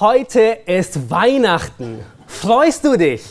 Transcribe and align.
Heute 0.00 0.40
ist 0.66 1.08
Weihnachten. 1.08 2.00
Freust 2.26 2.84
du 2.84 2.96
dich? 2.96 3.22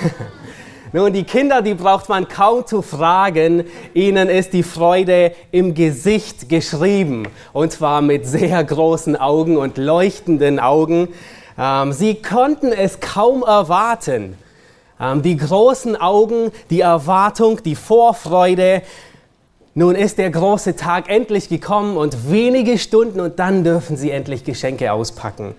Nun, 0.94 1.12
die 1.12 1.24
Kinder, 1.24 1.60
die 1.60 1.74
braucht 1.74 2.08
man 2.08 2.26
kaum 2.26 2.66
zu 2.66 2.80
fragen. 2.80 3.64
Ihnen 3.92 4.30
ist 4.30 4.54
die 4.54 4.62
Freude 4.62 5.32
im 5.50 5.74
Gesicht 5.74 6.48
geschrieben. 6.48 7.28
Und 7.52 7.72
zwar 7.72 8.00
mit 8.00 8.26
sehr 8.26 8.64
großen 8.64 9.16
Augen 9.16 9.58
und 9.58 9.76
leuchtenden 9.76 10.58
Augen. 10.58 11.08
Ähm, 11.58 11.92
sie 11.92 12.14
konnten 12.22 12.72
es 12.72 12.98
kaum 12.98 13.42
erwarten. 13.42 14.38
Ähm, 14.98 15.20
die 15.20 15.36
großen 15.36 15.94
Augen, 15.94 16.52
die 16.70 16.80
Erwartung, 16.80 17.62
die 17.62 17.76
Vorfreude, 17.76 18.80
nun 19.78 19.94
ist 19.94 20.18
der 20.18 20.30
große 20.30 20.74
Tag 20.74 21.08
endlich 21.08 21.48
gekommen 21.48 21.96
und 21.96 22.32
wenige 22.32 22.78
Stunden 22.78 23.20
und 23.20 23.38
dann 23.38 23.62
dürfen 23.62 23.96
Sie 23.96 24.10
endlich 24.10 24.42
Geschenke 24.42 24.92
auspacken. 24.92 25.54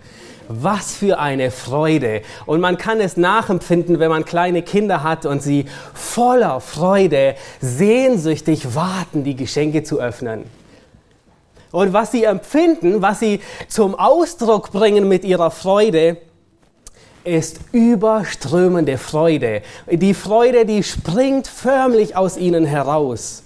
Was 0.50 0.94
für 0.94 1.20
eine 1.20 1.52
Freude. 1.52 2.24
Und 2.46 2.60
man 2.60 2.77
kann 2.77 3.00
es 3.00 3.16
nachempfinden, 3.16 4.00
wenn 4.00 4.10
man 4.10 4.26
kleine 4.26 4.62
Kinder 4.62 5.04
hat 5.04 5.26
und 5.26 5.41
sie 5.41 5.68
voller 5.94 6.60
Freude 6.60 7.36
sehnsüchtig 7.62 8.76
warten, 8.76 9.24
die 9.24 9.38
Geschenke 9.38 9.84
zu 9.84 10.02
öffnen. 10.02 10.44
Und 11.72 11.94
was 11.94 12.12
sie 12.12 12.26
empfinden, 12.26 13.02
was 13.02 13.22
sie 13.22 13.40
zum 13.70 13.96
Ausdruck 13.96 14.74
bringen 14.74 15.08
mit 15.08 15.24
ihrer 15.24 15.49
Freude, 15.49 16.18
ist 17.24 17.62
überströmende 17.72 18.98
Freude. 18.98 19.62
Die 19.90 20.13
Freude, 20.13 20.66
die 20.66 20.84
springt 20.84 21.48
förmlich 21.48 22.18
aus 22.18 22.36
ihnen 22.36 22.66
heraus. 22.66 23.44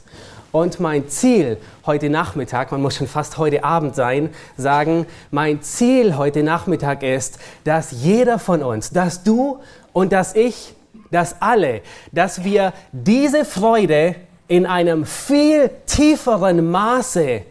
Und 0.54 0.80
mein 0.80 1.10
Ziel 1.10 1.58
heute 1.88 2.12
Nachmittag, 2.12 2.72
man 2.72 2.80
muss 2.80 2.98
schon 2.98 3.08
fast 3.08 3.40
heute 3.40 3.64
Abend 3.64 3.96
sein, 3.96 4.30
sagen, 4.56 5.08
mein 5.32 5.64
Ziel 5.64 6.16
heute 6.16 6.44
Nachmittag 6.44 7.02
ist, 7.02 7.40
dass 7.64 7.90
jeder 7.90 8.38
von 8.38 8.62
uns, 8.62 8.92
dass 8.92 9.24
du 9.24 9.58
und 9.94 10.14
dass 10.14 10.36
ich, 10.36 10.76
dass 11.10 11.42
alle, 11.42 11.82
dass 12.12 12.44
wir 12.44 12.72
diese 12.92 13.46
Freude 13.46 14.14
in 14.48 14.68
einem 14.68 15.08
viel 15.08 15.72
tieferen 15.88 16.70
Maße 16.70 17.42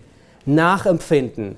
nachempfinden. 0.47 1.57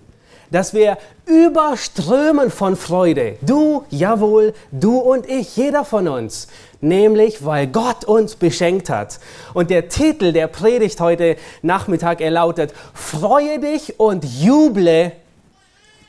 Dass 0.54 0.72
wir 0.72 0.98
überströmen 1.26 2.48
von 2.48 2.76
Freude. 2.76 3.38
Du, 3.40 3.84
jawohl, 3.90 4.54
du 4.70 4.98
und 4.98 5.28
ich, 5.28 5.56
jeder 5.56 5.84
von 5.84 6.06
uns 6.06 6.46
nämlich 6.84 7.44
weil 7.44 7.66
Gott 7.66 8.04
uns 8.04 8.36
beschenkt 8.36 8.88
hat. 8.90 9.18
Und 9.54 9.70
der 9.70 9.88
Titel 9.88 10.32
der 10.32 10.46
Predigt 10.46 11.00
heute 11.00 11.36
Nachmittag 11.62 12.20
er 12.20 12.30
lautet, 12.30 12.72
Freue 12.92 13.58
dich 13.58 13.98
und 13.98 14.24
juble, 14.24 15.12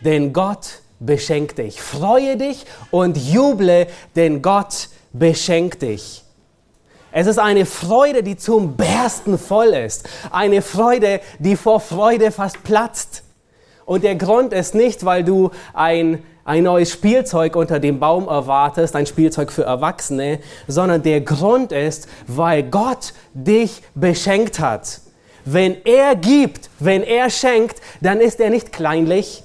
denn 0.02 0.34
Gott 0.34 0.82
beschenkt 1.00 1.58
dich. 1.58 1.82
Freue 1.82 2.38
dich 2.38 2.66
und 2.92 3.18
juble, 3.18 3.88
denn 4.16 4.42
Gott 4.42 4.90
beschenkt 5.14 5.82
dich. 5.82 6.24
Es 7.12 7.28
ist 7.28 7.40
eine 7.40 7.66
Freude, 7.66 8.24
die 8.24 8.36
zum 8.36 8.76
Bersten 8.76 9.40
voll 9.40 9.68
ist. 9.68 10.08
Eine 10.32 10.62
Freude, 10.62 11.22
die 11.40 11.56
vor 11.56 11.80
Freude 11.80 12.30
fast 12.32 12.62
platzt. 12.64 13.24
Und 13.86 14.04
der 14.04 14.16
Grund 14.16 14.54
ist 14.54 14.76
nicht, 14.76 15.06
weil 15.06 15.24
du 15.24 15.52
ein 15.74 16.24
ein 16.46 16.64
neues 16.64 16.92
Spielzeug 16.92 17.56
unter 17.56 17.80
dem 17.80 18.00
Baum 18.00 18.28
erwartest, 18.28 18.96
ein 18.96 19.08
Spielzeug 19.08 19.52
für 19.52 19.64
Erwachsene, 19.64 20.40
sondern 20.68 21.02
der 21.02 21.22
Grund 21.22 21.72
ist, 21.72 22.08
weil 22.28 22.62
Gott 22.62 23.14
dich 23.34 23.82
beschenkt 23.96 24.60
hat. 24.60 25.02
Wenn 25.44 25.84
er 25.86 26.16
gibt, 26.16 26.70
wenn 26.80 27.02
er 27.02 27.32
schenkt, 27.32 27.82
dann 28.00 28.22
ist 28.22 28.40
er 28.40 28.52
nicht 28.52 28.72
kleinlich, 28.72 29.44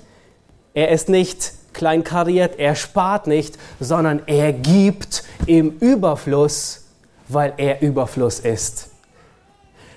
er 0.74 0.90
ist 0.90 1.08
nicht 1.08 1.52
kleinkariert, 1.72 2.58
er 2.58 2.74
spart 2.74 3.26
nicht, 3.26 3.56
sondern 3.80 4.22
er 4.26 4.52
gibt 4.52 5.24
im 5.46 5.78
Überfluss, 5.78 6.84
weil 7.28 7.54
er 7.56 7.80
Überfluss 7.80 8.40
ist. 8.40 8.90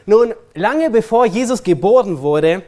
Nun, 0.06 0.34
lange 0.54 0.90
bevor 0.90 1.26
Jesus 1.26 1.64
geboren 1.64 2.22
wurde, 2.22 2.64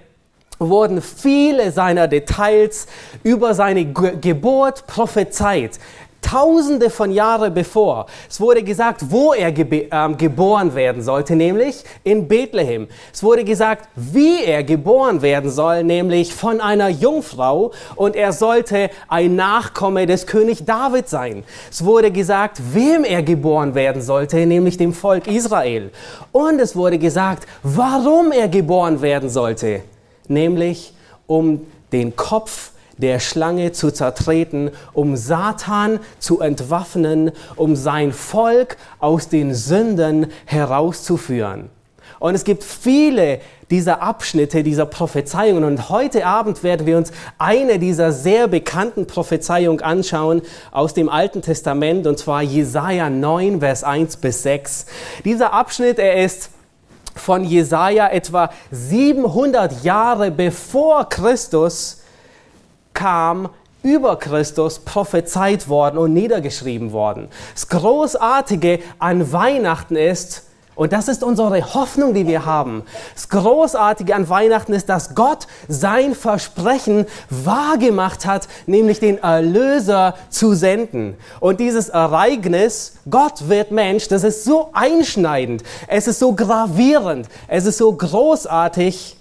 wurden 0.60 1.02
viele 1.02 1.72
seiner 1.72 2.08
Details 2.08 2.88
über 3.24 3.54
seine 3.54 3.86
Geburt 3.86 4.88
prophezeit. 4.88 5.80
Tausende 6.22 6.90
von 6.90 7.12
Jahren 7.12 7.54
bevor. 7.54 8.08
Es 8.28 8.42
wurde 8.42 8.64
gesagt, 8.64 9.12
wo 9.12 9.34
er 9.34 9.52
geb 9.52 9.94
ähm, 9.94 10.18
geboren 10.18 10.74
werden 10.74 11.04
sollte, 11.04 11.36
nämlich 11.36 11.84
in 12.04 12.28
Bethlehem. 12.28 12.88
Es 13.14 13.22
wurde 13.22 13.44
gesagt, 13.44 13.88
wie 13.96 14.44
er 14.44 14.64
geboren 14.64 15.22
werden 15.22 15.52
soll, 15.52 15.84
nämlich 15.84 16.34
von 16.34 16.62
einer 16.62 16.90
Jungfrau 16.90 17.74
und 17.96 18.16
er 18.16 18.34
sollte 18.34 18.90
ein 19.08 19.36
Nachkomme 19.36 20.08
des 20.08 20.26
König 20.26 20.66
David 20.66 21.10
sein. 21.10 21.44
Es 21.70 21.86
wurde 21.86 22.10
gesagt, 22.10 22.60
wem 22.74 23.04
er 23.04 23.22
geboren 23.22 23.76
werden 23.76 24.02
sollte, 24.02 24.48
nämlich 24.48 24.78
dem 24.78 24.94
Volk 24.94 25.28
Israel. 25.28 25.92
Und 26.32 26.60
es 26.60 26.76
wurde 26.76 26.98
gesagt, 26.98 27.46
warum 27.62 28.32
er 28.32 28.48
geboren 28.48 29.04
werden 29.04 29.30
sollte, 29.30 29.84
nämlich 30.30 30.94
um 31.28 31.62
den 31.92 32.16
Kopf 32.16 32.72
der 32.98 33.20
Schlange 33.20 33.72
zu 33.72 33.92
zertreten, 33.92 34.72
um 34.94 35.18
Satan 35.18 36.00
zu 36.20 36.40
entwaffnen, 36.40 37.32
um 37.56 37.76
sein 37.76 38.14
Volk 38.14 38.78
aus 39.00 39.28
den 39.28 39.54
Sünden 39.54 40.28
herauszuführen. 40.46 41.70
Und 42.20 42.36
es 42.36 42.46
gibt 42.46 42.64
viele 42.64 43.40
dieser 43.70 44.02
Abschnitte, 44.02 44.64
dieser 44.64 44.86
Prophezeiungen. 44.86 45.64
Und 45.64 45.90
heute 45.90 46.26
Abend 46.26 46.64
werden 46.64 46.86
wir 46.86 46.98
uns 46.98 47.12
eine 47.38 47.80
dieser 47.80 48.12
sehr 48.12 48.48
bekannten 48.48 49.08
Prophezeiungen 49.08 49.82
anschauen 49.82 50.42
aus 50.72 50.94
dem 50.94 51.10
Alten 51.10 51.42
Testament, 51.42 52.08
und 52.08 52.18
zwar 52.18 52.42
Jesaja 52.42 53.10
9, 53.10 53.60
Vers 53.60 53.84
1 53.84 54.18
bis 54.18 54.44
6. 54.44 54.86
Dieser 55.26 55.54
Abschnitt, 55.54 56.00
er 56.00 56.24
ist 56.24 56.52
von 57.16 57.44
Jesaja 57.44 58.10
etwa 58.10 58.50
700 58.72 59.84
Jahre 59.84 60.32
bevor 60.32 61.10
Christus 61.10 62.02
kam, 62.94 63.50
über 63.84 64.18
Christus 64.18 64.80
prophezeit 64.80 65.70
worden 65.70 66.00
und 66.00 66.14
niedergeschrieben 66.14 66.92
worden. 66.92 67.30
Das 67.54 67.70
Großartige 67.70 68.80
an 68.98 69.32
Weihnachten 69.32 69.96
ist, 69.96 70.45
und 70.76 70.92
das 70.92 71.08
ist 71.08 71.24
unsere 71.24 71.74
Hoffnung, 71.74 72.14
die 72.14 72.28
wir 72.28 72.46
haben. 72.46 72.84
Das 73.14 73.30
Großartige 73.30 74.14
an 74.14 74.28
Weihnachten 74.28 74.74
ist, 74.74 74.90
dass 74.90 75.16
Gott 75.16 75.48
sein 75.70 76.14
Versprechen 76.14 77.06
wahrgemacht 77.30 78.26
hat, 78.26 78.50
nämlich 78.66 79.00
den 79.00 79.18
Erlöser 79.18 80.16
zu 80.30 80.54
senden. 80.54 81.16
Und 81.40 81.62
dieses 81.62 81.90
Ereignis, 81.90 82.98
Gott 83.10 83.48
wird 83.48 83.72
Mensch, 83.72 84.10
das 84.10 84.24
ist 84.24 84.44
so 84.44 84.70
einschneidend, 84.74 85.64
es 85.88 86.08
ist 86.08 86.20
so 86.20 86.34
gravierend, 86.34 87.30
es 87.48 87.66
ist 87.66 87.78
so 87.78 87.94
großartig, 87.94 89.16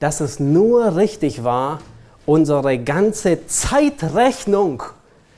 dass 0.00 0.20
es 0.20 0.40
nur 0.40 0.96
richtig 0.96 1.44
war, 1.44 1.80
unsere 2.26 2.78
ganze 2.78 3.46
Zeitrechnung 3.46 4.82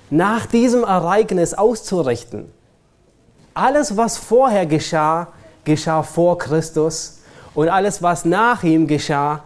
nach 0.09 0.47
diesem 0.47 0.85
Ereignis 0.85 1.55
auszurichten. 1.55 2.51
Alles, 3.55 3.97
was 3.97 4.17
vorher 4.17 4.67
geschah, 4.67 5.29
geschah 5.65 6.03
vor 6.03 6.39
Christus 6.39 7.19
und 7.55 7.69
alles, 7.69 8.03
was 8.03 8.25
nach 8.25 8.63
ihm 8.63 8.87
geschah, 8.87 9.43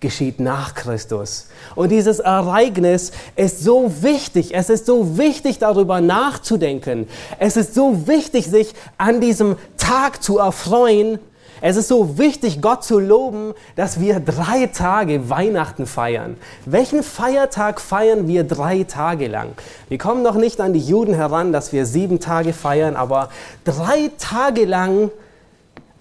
geschieht 0.00 0.38
nach 0.38 0.74
Christus. 0.74 1.48
Und 1.74 1.90
dieses 1.90 2.20
Ereignis 2.20 3.10
ist 3.34 3.64
so 3.64 3.90
wichtig. 4.02 4.54
Es 4.54 4.70
ist 4.70 4.86
so 4.86 5.18
wichtig, 5.18 5.58
darüber 5.58 6.00
nachzudenken. 6.00 7.08
Es 7.38 7.56
ist 7.56 7.74
so 7.74 8.06
wichtig, 8.06 8.46
sich 8.46 8.74
an 8.96 9.20
diesem 9.20 9.56
Tag 9.76 10.22
zu 10.22 10.38
erfreuen, 10.38 11.18
es 11.60 11.76
ist 11.76 11.88
so 11.88 12.18
wichtig, 12.18 12.60
Gott 12.60 12.84
zu 12.84 12.98
loben, 12.98 13.54
dass 13.76 14.00
wir 14.00 14.20
drei 14.20 14.66
Tage 14.66 15.28
Weihnachten 15.28 15.86
feiern. 15.86 16.36
Welchen 16.64 17.02
Feiertag 17.02 17.80
feiern 17.80 18.28
wir 18.28 18.44
drei 18.44 18.84
Tage 18.84 19.28
lang? 19.28 19.50
Wir 19.88 19.98
kommen 19.98 20.22
noch 20.22 20.36
nicht 20.36 20.60
an 20.60 20.72
die 20.72 20.80
Juden 20.80 21.14
heran, 21.14 21.52
dass 21.52 21.72
wir 21.72 21.86
sieben 21.86 22.20
Tage 22.20 22.52
feiern, 22.52 22.96
aber 22.96 23.30
drei 23.64 24.10
Tage 24.18 24.64
lang 24.64 25.10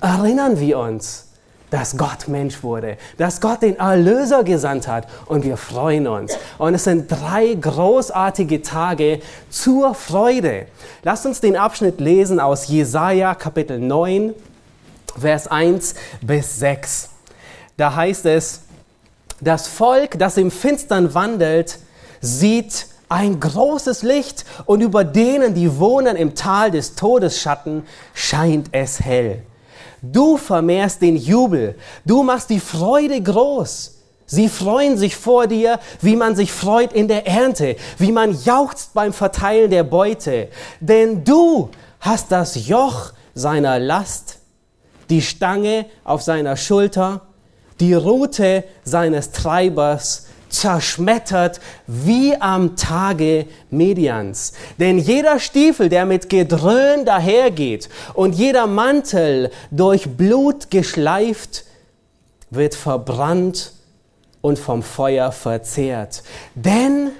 erinnern 0.01 0.59
wir 0.59 0.77
uns, 0.79 1.27
dass 1.69 1.97
Gott 1.97 2.27
Mensch 2.27 2.63
wurde, 2.63 2.97
dass 3.17 3.41
Gott 3.41 3.61
den 3.61 3.77
Erlöser 3.77 4.43
gesandt 4.43 4.87
hat 4.87 5.07
und 5.25 5.43
wir 5.43 5.57
freuen 5.57 6.07
uns. 6.07 6.37
Und 6.57 6.73
es 6.75 6.85
sind 6.85 7.11
drei 7.11 7.55
großartige 7.55 8.61
Tage 8.61 9.19
zur 9.49 9.93
Freude. 9.93 10.67
Lasst 11.03 11.25
uns 11.25 11.41
den 11.41 11.57
Abschnitt 11.57 11.99
lesen 11.99 12.39
aus 12.39 12.67
Jesaja 12.67 13.35
Kapitel 13.35 13.79
9, 13.79 14.33
Vers 15.19 15.47
1 15.47 15.95
bis 16.21 16.59
6. 16.59 17.09
Da 17.75 17.95
heißt 17.95 18.25
es, 18.25 18.61
das 19.39 19.67
Volk, 19.67 20.17
das 20.17 20.37
im 20.37 20.51
Finstern 20.51 21.13
wandelt, 21.13 21.79
sieht 22.21 22.87
ein 23.09 23.39
großes 23.39 24.03
Licht 24.03 24.45
und 24.65 24.81
über 24.81 25.03
denen, 25.03 25.53
die 25.53 25.79
wohnen 25.79 26.15
im 26.15 26.35
Tal 26.35 26.71
des 26.71 26.95
Todesschatten, 26.95 27.83
scheint 28.13 28.69
es 28.71 28.99
hell. 28.99 29.43
Du 30.01 30.37
vermehrst 30.37 31.01
den 31.01 31.15
Jubel, 31.15 31.75
du 32.05 32.23
machst 32.23 32.49
die 32.49 32.59
Freude 32.59 33.21
groß. 33.21 33.93
Sie 34.25 34.49
freuen 34.49 34.97
sich 34.97 35.15
vor 35.15 35.47
dir, 35.47 35.79
wie 36.01 36.17
man 36.17 36.35
sich 36.35 36.51
freut 36.51 36.91
in 36.91 37.07
der 37.07 37.25
Ernte, 37.25 37.77
wie 37.97 38.11
man 38.11 38.37
jauchzt 38.43 38.93
beim 38.93 39.13
Verteilen 39.13 39.71
der 39.71 39.83
Beute. 39.83 40.49
Denn 40.81 41.23
du 41.23 41.69
hast 42.01 42.31
das 42.31 42.67
Joch 42.67 43.13
seiner 43.33 43.79
Last, 43.79 44.39
die 45.09 45.21
Stange 45.21 45.85
auf 46.03 46.21
seiner 46.21 46.57
Schulter, 46.57 47.21
die 47.79 47.93
Rute 47.93 48.63
seines 48.83 49.31
Treibers 49.31 50.27
zerschmettert 50.49 51.59
wie 51.87 52.35
am 52.39 52.75
Tage 52.75 53.45
Medians. 53.69 54.53
Denn 54.79 54.97
jeder 54.97 55.39
Stiefel, 55.39 55.89
der 55.89 56.05
mit 56.05 56.29
Gedröhn 56.29 57.05
dahergeht 57.05 57.89
und 58.13 58.35
jeder 58.35 58.65
Mantel 58.65 59.51
durch 59.71 60.09
Blut 60.09 60.71
geschleift, 60.71 61.65
wird 62.49 62.75
verbrannt 62.75 63.73
und 64.41 64.57
vom 64.57 64.83
Feuer 64.83 65.31
verzehrt. 65.31 66.23
Denn 66.55 67.11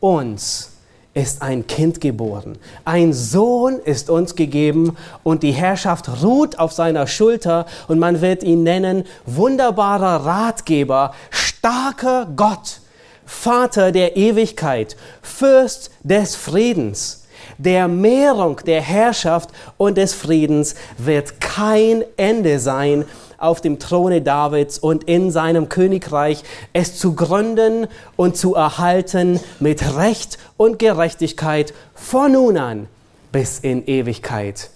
uns 0.00 0.71
ist 1.14 1.42
ein 1.42 1.66
Kind 1.66 2.00
geboren, 2.00 2.58
ein 2.84 3.12
Sohn 3.12 3.78
ist 3.78 4.08
uns 4.08 4.34
gegeben 4.34 4.96
und 5.22 5.42
die 5.42 5.52
Herrschaft 5.52 6.22
ruht 6.22 6.58
auf 6.58 6.72
seiner 6.72 7.06
Schulter 7.06 7.66
und 7.88 7.98
man 7.98 8.20
wird 8.20 8.42
ihn 8.42 8.62
nennen 8.62 9.04
wunderbarer 9.26 10.24
Ratgeber, 10.24 11.12
starker 11.30 12.28
Gott, 12.34 12.80
Vater 13.26 13.92
der 13.92 14.16
Ewigkeit, 14.16 14.96
Fürst 15.20 15.90
des 16.02 16.34
Friedens. 16.34 17.24
Der 17.58 17.88
Mehrung 17.88 18.60
der 18.66 18.80
Herrschaft 18.80 19.50
und 19.76 19.98
des 19.98 20.14
Friedens 20.14 20.74
wird 20.96 21.40
kein 21.40 22.04
Ende 22.16 22.58
sein 22.58 23.04
auf 23.42 23.60
dem 23.60 23.78
Throne 23.78 24.22
Davids 24.22 24.78
und 24.78 25.04
in 25.04 25.30
seinem 25.30 25.68
Königreich, 25.68 26.44
es 26.72 26.98
zu 26.98 27.14
gründen 27.14 27.88
und 28.16 28.36
zu 28.36 28.54
erhalten 28.54 29.40
mit 29.60 29.96
Recht 29.96 30.38
und 30.56 30.78
Gerechtigkeit 30.78 31.74
von 31.94 32.32
nun 32.32 32.56
an 32.56 32.88
bis 33.32 33.58
in 33.58 33.86
Ewigkeit. 33.86 34.70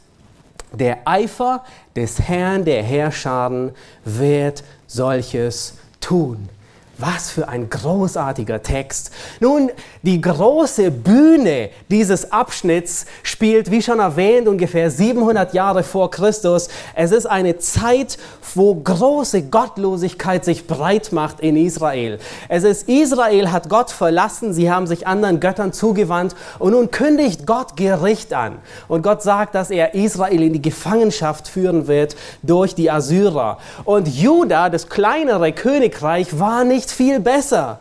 Der 0.73 0.99
Eifer 1.05 1.65
des 1.95 2.21
Herrn 2.21 2.65
der 2.65 2.83
Herrscharen 2.83 3.73
wird 4.05 4.65
solches 4.87 5.75
tun. 6.01 6.49
Was 6.99 7.31
für 7.31 7.49
ein 7.49 7.69
großartiger 7.69 8.63
Text. 8.63 9.11
Nun, 9.41 9.71
die 10.01 10.19
große 10.19 10.91
Bühne 10.91 11.69
dieses 11.91 12.33
Abschnitts 12.33 13.05
spielt, 13.23 13.71
wie 13.71 13.83
schon 13.83 13.99
erwähnt, 13.99 14.49
ungefähr 14.49 14.91
700 14.91 15.53
Jahre 15.53 15.83
vor 15.83 16.11
Christus. 16.11 16.69
Es 16.95 17.13
ist 17.13 17.27
eine 17.27 17.59
Zeit, 17.59 18.17
wo 18.55 18.75
große 18.75 19.43
Gottlosigkeit 19.43 20.45
sich 20.45 20.67
breit 20.67 21.13
macht 21.13 21.41
in 21.41 21.57
Israel. 21.57 22.19
Es 22.49 22.65
ist 22.65 22.89
Israel 22.89 23.53
hat 23.53 23.69
Gott 23.69 23.91
verlassen, 23.91 24.55
sie 24.55 24.71
haben 24.71 24.87
sich 24.87 25.07
anderen 25.07 25.41
Göttern 25.41 25.75
zugewandt 25.75 26.35
und 26.59 26.73
nun 26.73 26.91
kündigt 26.91 27.47
Gott 27.47 27.77
Gericht 27.77 28.33
an. 28.33 28.57
Und 28.89 29.03
Gott 29.03 29.23
sagt, 29.23 29.55
dass 29.55 29.71
er 29.71 29.93
Israel 29.93 30.43
in 30.43 30.55
die 30.55 30.63
Gefangenschaft 30.63 31.49
führen 31.49 31.89
wird 31.89 32.17
durch 32.43 32.75
die 32.75 32.91
Assyrer. 32.91 33.59
Und 33.85 34.09
Juda, 34.09 34.71
das 34.71 34.89
kleinere 34.89 35.53
Königreich, 35.53 36.39
war 36.39 36.65
nicht 36.65 36.86
nicht 36.87 36.93
viel 36.93 37.21
besser. 37.21 37.81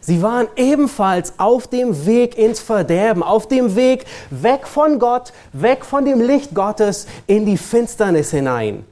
Sie 0.00 0.22
waren 0.22 0.48
ebenfalls 0.56 1.34
auf 1.38 1.66
dem 1.66 2.06
Weg 2.06 2.38
ins 2.38 2.60
Verderben, 2.60 3.22
auf 3.22 3.48
dem 3.48 3.76
Weg 3.76 4.06
weg 4.30 4.66
von 4.66 4.98
Gott, 4.98 5.32
weg 5.52 5.84
von 5.84 6.04
dem 6.04 6.20
Licht 6.20 6.54
Gottes 6.54 7.06
in 7.26 7.44
die 7.44 7.58
Finsternis 7.58 8.30
hinein. 8.30 8.84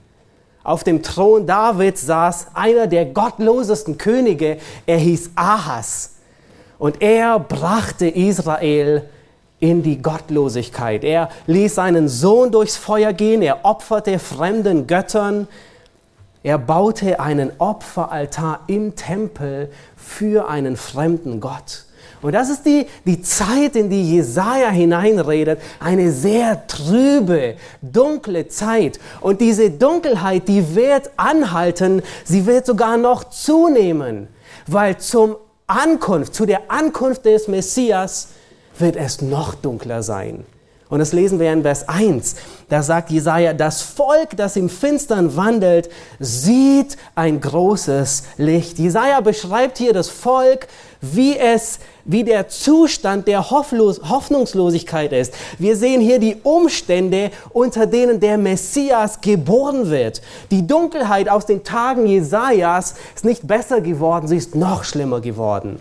Auf 0.63 0.85
dem 0.85 1.03
Thron 1.03 1.47
Davids 1.47 2.05
saß 2.05 2.49
einer 2.55 2.87
der 2.89 3.07
gottlosesten 3.07 3.97
Könige, 3.97 4.59
er 4.85 4.99
hieß 4.99 5.31
Ahas. 5.37 6.17
Und 6.79 7.01
er 7.01 7.39
brachte 7.39 8.09
Israel 8.09 9.09
in 9.61 9.83
die 9.83 10.03
Gottlosigkeit. 10.03 11.05
Er 11.05 11.31
ließ 11.47 11.77
seinen 11.77 12.09
Sohn 12.09 12.51
durchs 12.51 12.77
Feuer 12.77 13.15
gehen, 13.15 13.41
er 13.41 13.65
opferte 13.65 14.19
fremden 14.19 14.87
Göttern, 14.87 15.49
er 16.47 16.59
baute 16.59 17.19
einen 17.19 17.51
Opferaltar 17.59 18.61
im 18.69 18.95
Tempel 18.95 19.69
für 19.97 20.49
einen 20.49 20.77
fremden 20.77 21.41
Gott. 21.41 21.87
Und 22.23 22.37
das 22.37 22.51
ist 22.51 22.65
die, 22.65 22.87
die 23.05 23.21
Zeit, 23.21 23.75
in 23.75 23.91
die 23.91 24.15
Jesaja 24.15 24.71
hineinredet, 24.71 25.61
eine 25.81 26.13
sehr 26.13 26.65
trübe, 26.69 27.57
dunkle 27.83 28.47
Zeit. 28.47 29.01
Und 29.21 29.41
diese 29.41 29.71
Dunkelheit, 29.73 30.47
die 30.47 30.77
wird 30.77 31.11
anhalten, 31.17 32.01
sie 32.25 32.47
wird 32.47 32.65
sogar 32.65 32.97
noch 32.97 33.25
zunehmen, 33.25 34.29
weil 34.69 34.99
zum 34.99 35.35
Ankunft, 35.67 36.37
zu 36.37 36.47
der 36.47 36.71
Ankunft 36.71 37.25
des 37.25 37.49
Messias 37.49 38.29
wird 38.79 38.95
es 38.95 39.21
noch 39.21 39.57
dunkler 39.57 40.05
sein. 40.05 40.47
Und 40.89 41.01
das 41.01 41.13
lesen 41.13 41.41
wir 41.41 41.53
in 41.53 41.63
Vers 41.63 41.89
1. 41.89 42.37
Da 42.69 42.81
sagt 42.81 43.11
Jesaja, 43.11 43.55
das 43.55 43.83
Volk, 43.83 44.37
das 44.37 44.55
im 44.55 44.69
Finstern 44.69 45.37
wandelt, 45.37 45.89
sieht 46.21 46.97
ein 47.17 47.41
großes 47.41 48.23
Licht. 48.37 48.79
Jesaja 48.79 49.21
beschreibt 49.21 49.79
hier 49.79 49.93
das 49.93 50.09
Volk, 50.09 50.69
wie 51.01 51.37
es, 51.37 51.81
wie 52.05 52.23
der 52.23 52.49
Zustand 52.49 53.27
der 53.27 53.51
Hofflos 53.51 54.01
Hoffnungslosigkeit 54.09 55.13
ist. 55.13 55.35
Wir 55.59 55.77
sehen 55.77 56.01
hier 56.01 56.21
die 56.21 56.37
Umstände, 56.45 57.33
unter 57.51 57.87
denen 57.87 58.21
der 58.21 58.39
Messias 58.39 59.21
geboren 59.21 59.91
wird. 59.91 60.23
Die 60.53 60.67
Dunkelheit 60.67 61.29
aus 61.29 61.47
den 61.47 61.65
Tagen 61.65 62.07
Jesajas 62.07 62.95
ist 63.15 63.25
nicht 63.25 63.47
besser 63.47 63.81
geworden, 63.81 64.29
sie 64.29 64.37
ist 64.37 64.55
noch 64.55 64.85
schlimmer 64.85 65.21
geworden. 65.21 65.81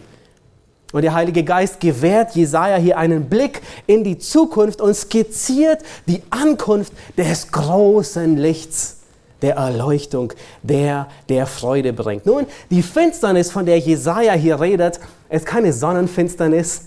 Und 0.95 1.01
der 1.01 1.13
Heilige 1.13 1.43
Geist 1.43 1.81
gewährt 1.81 2.37
Jesaja 2.37 2.77
hier 2.77 2.97
einen 2.97 3.25
Blick 3.25 3.61
in 3.85 4.05
die 4.05 4.17
Zukunft 4.17 4.79
und 4.79 4.93
skizziert 4.95 5.79
die 6.05 6.23
Ankunft 6.29 6.93
des 7.17 7.51
großen 7.51 8.37
Lichts, 8.37 8.99
der 9.41 9.55
Erleuchtung, 9.55 10.31
der 10.63 11.09
der 11.27 11.47
Freude 11.47 11.91
bringt. 11.91 12.25
Nun, 12.25 12.45
die 12.69 12.81
Finsternis, 12.81 13.51
von 13.51 13.65
der 13.65 13.77
Jesaja 13.77 14.31
hier 14.35 14.61
redet, 14.61 15.01
ist 15.29 15.45
keine 15.45 15.73
Sonnenfinsternis. 15.73 16.83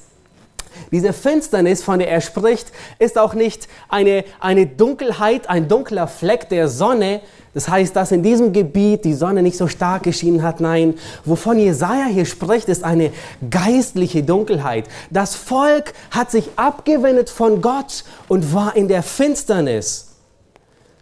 Diese 0.91 1.13
Finsternis, 1.13 1.83
von 1.83 1.99
der 1.99 2.09
er 2.09 2.23
spricht, 2.23 2.73
ist 2.99 3.19
auch 3.19 3.35
nicht 3.35 3.69
eine, 3.91 4.25
eine 4.41 4.67
Dunkelheit, 4.67 5.51
ein 5.51 5.69
dunkler 5.69 6.09
Fleck 6.09 6.49
der 6.49 6.69
Sonne, 6.69 7.21
das 7.55 7.69
heißt, 7.69 7.97
dass 7.97 8.13
in 8.13 8.23
diesem 8.23 8.53
Gebiet 8.53 9.05
die 9.05 9.15
Sonne 9.15 9.43
nicht 9.43 9.57
so 9.57 9.69
stark 9.69 10.03
geschienen 10.03 10.43
hat. 10.43 10.61
Nein, 10.61 10.95
wovon 11.25 11.59
Jesaja 11.59 12.07
hier 12.07 12.27
spricht, 12.27 12.69
ist 12.69 12.85
eine 12.85 13.11
geistliche 13.51 14.23
Dunkelheit. 14.23 14.85
Das 15.11 15.35
Volk 15.35 15.95
hat 16.11 16.31
sich 16.31 16.51
abgewendet 16.57 17.31
von 17.31 17.63
Gott 17.63 18.05
und 18.29 18.53
war 18.53 18.77
in 18.77 18.89
der 18.89 19.03
Finsternis. 19.03 20.09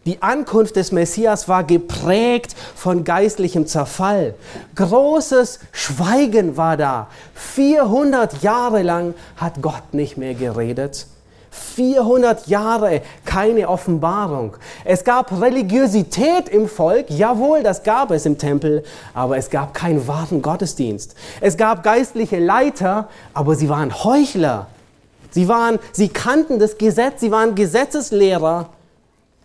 Die 0.07 0.23
Ankunft 0.23 0.77
des 0.77 0.93
Messias 0.93 1.49
war 1.49 1.65
geprägt 1.65 2.55
von 2.77 3.03
geistlichem 3.03 3.67
Zerfall. 3.67 4.37
Großes 4.77 5.59
Schweigen 5.73 6.57
war 6.57 6.77
da. 6.77 7.09
400 7.35 8.41
Jahre 8.41 8.83
lang 8.83 9.15
hat 9.37 9.61
Gott 9.61 9.93
nicht 9.93 10.17
mehr 10.17 10.35
geredet. 10.35 11.09
400 11.57 12.47
Jahre 12.47 13.03
keine 13.25 13.69
Offenbarung. 13.69 14.57
Es 14.85 15.05
gab 15.05 15.41
Religiosität 15.41 16.49
im 16.49 16.69
Volk, 16.69 17.07
jawohl, 17.11 17.63
das 17.63 17.83
gab 17.83 18.11
es 18.11 18.27
im 18.27 18.39
Tempel, 18.39 18.85
aber 19.15 19.37
es 19.37 19.51
gab 19.51 19.75
keinen 19.75 20.07
wahren 20.07 20.43
Gottesdienst. 20.43 21.15
Es 21.41 21.57
gab 21.57 21.83
geistliche 21.83 22.39
Leiter, 22.39 23.09
aber 23.35 23.55
sie 23.55 23.69
waren 23.69 24.05
Heuchler. 24.05 24.67
Sie 25.31 25.49
waren, 25.49 25.79
sie 25.93 26.09
kannten 26.09 26.59
das 26.59 26.79
Gesetz, 26.79 27.21
sie 27.21 27.31
waren 27.31 27.55
Gesetzeslehrer, 27.55 28.71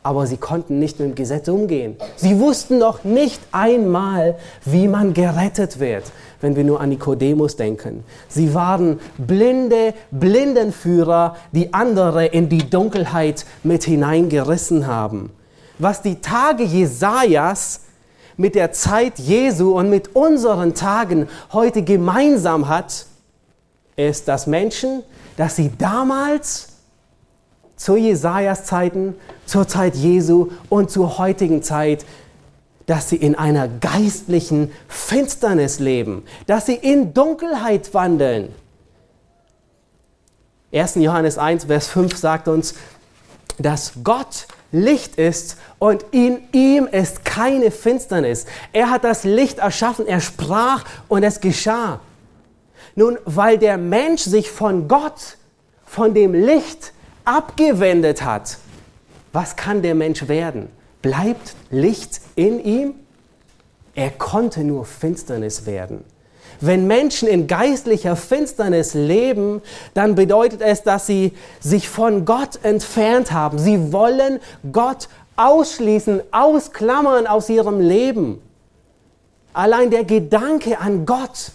aber 0.04 0.26
sie 0.26 0.38
konnten 0.38 0.80
nicht 0.80 1.00
mit 1.00 1.10
dem 1.10 1.16
Gesetz 1.16 1.48
umgehen. 1.48 1.96
Sie 2.16 2.40
wussten 2.40 2.80
noch 2.80 3.04
nicht 3.04 3.40
einmal, 3.52 4.38
wie 4.66 4.88
man 4.88 5.14
gerettet 5.14 5.80
wird, 5.80 6.12
wenn 6.42 6.56
wir 6.56 6.64
nur 6.64 6.82
an 6.82 6.90
Nikodemus 6.90 7.56
denken. 7.56 8.04
Sie 8.28 8.54
waren 8.54 9.00
blinde 9.18 9.94
Blindenführer, 10.10 11.36
die 11.52 11.74
andere 11.74 12.26
in 12.26 12.50
die 12.50 12.70
Dunkelheit 12.70 13.46
mit 13.64 13.84
hineingerissen 13.84 14.88
haben. 14.88 15.32
Was 15.78 16.02
die 16.02 16.20
Tage 16.20 16.64
Jesajas 16.64 17.82
mit 18.38 18.56
der 18.56 18.72
Zeit 18.72 19.20
Jesu 19.20 19.78
und 19.78 19.90
mit 19.90 20.16
unseren 20.16 20.74
Tagen 20.74 21.28
heute 21.54 21.84
gemeinsam 21.84 22.68
hat, 22.68 23.06
ist, 23.96 24.28
dass 24.28 24.48
Menschen, 24.48 25.04
dass 25.38 25.56
sie 25.56 25.72
damals 25.78 26.71
zu 27.82 27.96
Jesajas 27.96 28.66
Zeiten, 28.66 29.16
zur 29.48 29.68
Zeit 29.68 29.96
Jesu 29.96 30.52
und 30.70 30.92
zur 30.92 31.18
heutigen 31.18 31.64
Zeit, 31.64 32.06
dass 32.86 33.10
sie 33.10 33.16
in 33.16 33.34
einer 33.34 33.68
geistlichen 33.68 34.72
Finsternis 34.88 35.80
leben, 35.80 36.24
dass 36.46 36.68
sie 36.68 36.76
in 36.76 37.16
Dunkelheit 37.16 37.92
wandeln. 37.96 38.54
1. 40.72 40.96
Johannes 40.96 41.40
1, 41.40 41.66
Vers 41.66 41.88
5 41.88 42.16
sagt 42.16 42.48
uns, 42.48 42.76
dass 43.58 43.94
Gott 44.04 44.46
Licht 44.72 45.16
ist 45.16 45.58
und 45.80 46.06
in 46.12 46.38
ihm 46.52 46.86
ist 46.86 47.26
keine 47.26 47.72
Finsternis. 47.72 48.46
Er 48.74 48.92
hat 48.92 49.04
das 49.04 49.24
Licht 49.24 49.58
erschaffen, 49.58 50.06
er 50.06 50.22
sprach 50.22 50.86
und 51.08 51.24
es 51.24 51.40
geschah. 51.42 52.00
Nun, 52.96 53.18
weil 53.26 53.58
der 53.58 53.80
Mensch 53.80 54.22
sich 54.22 54.52
von 54.52 54.88
Gott, 54.88 55.38
von 55.84 56.14
dem 56.14 56.36
Licht 56.36 56.94
abgewendet 57.26 58.24
hat, 58.24 58.58
was 59.34 59.56
kann 59.56 59.82
der 59.82 59.96
Mensch 59.96 60.28
werden? 60.28 60.70
Bleibt 61.02 61.56
Licht 61.70 62.22
in 62.36 62.64
ihm? 62.64 62.94
Er 63.96 64.10
konnte 64.12 64.64
nur 64.64 64.86
Finsternis 64.86 65.66
werden. 65.66 66.04
Wenn 66.60 66.86
Menschen 66.86 67.28
in 67.28 67.48
geistlicher 67.48 68.16
Finsternis 68.16 68.94
leben, 68.94 69.62
dann 69.96 70.14
bedeutet 70.14 70.62
es, 70.62 70.84
dass 70.84 71.08
sie 71.08 71.34
sich 71.60 71.90
von 71.90 72.24
Gott 72.24 72.60
entfernt 72.64 73.32
haben. 73.32 73.58
Sie 73.58 73.92
wollen 73.92 74.40
Gott 74.72 75.10
ausschließen, 75.38 76.22
ausklammern 76.32 77.26
aus 77.26 77.50
ihrem 77.50 77.80
Leben. 77.80 78.42
Allein 79.54 79.90
der 79.90 80.04
Gedanke 80.04 80.80
an 80.80 81.06
Gott 81.06 81.52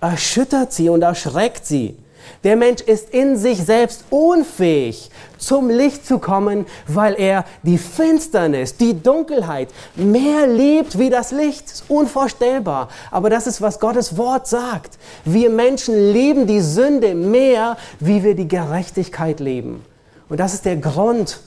erschüttert 0.00 0.72
sie 0.72 0.90
und 0.90 1.02
erschreckt 1.02 1.64
sie. 1.64 1.96
Der 2.44 2.56
Mensch 2.56 2.82
ist 2.82 3.10
in 3.10 3.36
sich 3.36 3.64
selbst 3.64 4.04
unfähig, 4.10 5.10
zum 5.38 5.70
Licht 5.70 6.06
zu 6.06 6.18
kommen, 6.18 6.66
weil 6.86 7.14
er 7.18 7.44
die 7.62 7.78
Finsternis, 7.78 8.76
die 8.76 9.00
Dunkelheit 9.00 9.68
mehr 9.94 10.46
liebt 10.46 10.98
wie 10.98 11.10
das 11.10 11.32
Licht. 11.32 11.64
Das 11.64 11.72
ist 11.80 11.90
unvorstellbar. 11.90 12.88
Aber 13.10 13.30
das 13.30 13.46
ist, 13.46 13.60
was 13.60 13.80
Gottes 13.80 14.16
Wort 14.16 14.46
sagt. 14.46 14.98
Wir 15.24 15.50
Menschen 15.50 16.12
lieben 16.12 16.46
die 16.46 16.60
Sünde 16.60 17.14
mehr, 17.14 17.76
wie 18.00 18.22
wir 18.22 18.34
die 18.34 18.48
Gerechtigkeit 18.48 19.40
leben. 19.40 19.84
Und 20.28 20.38
das 20.38 20.54
ist 20.54 20.64
der 20.64 20.76
Grund, 20.76 21.40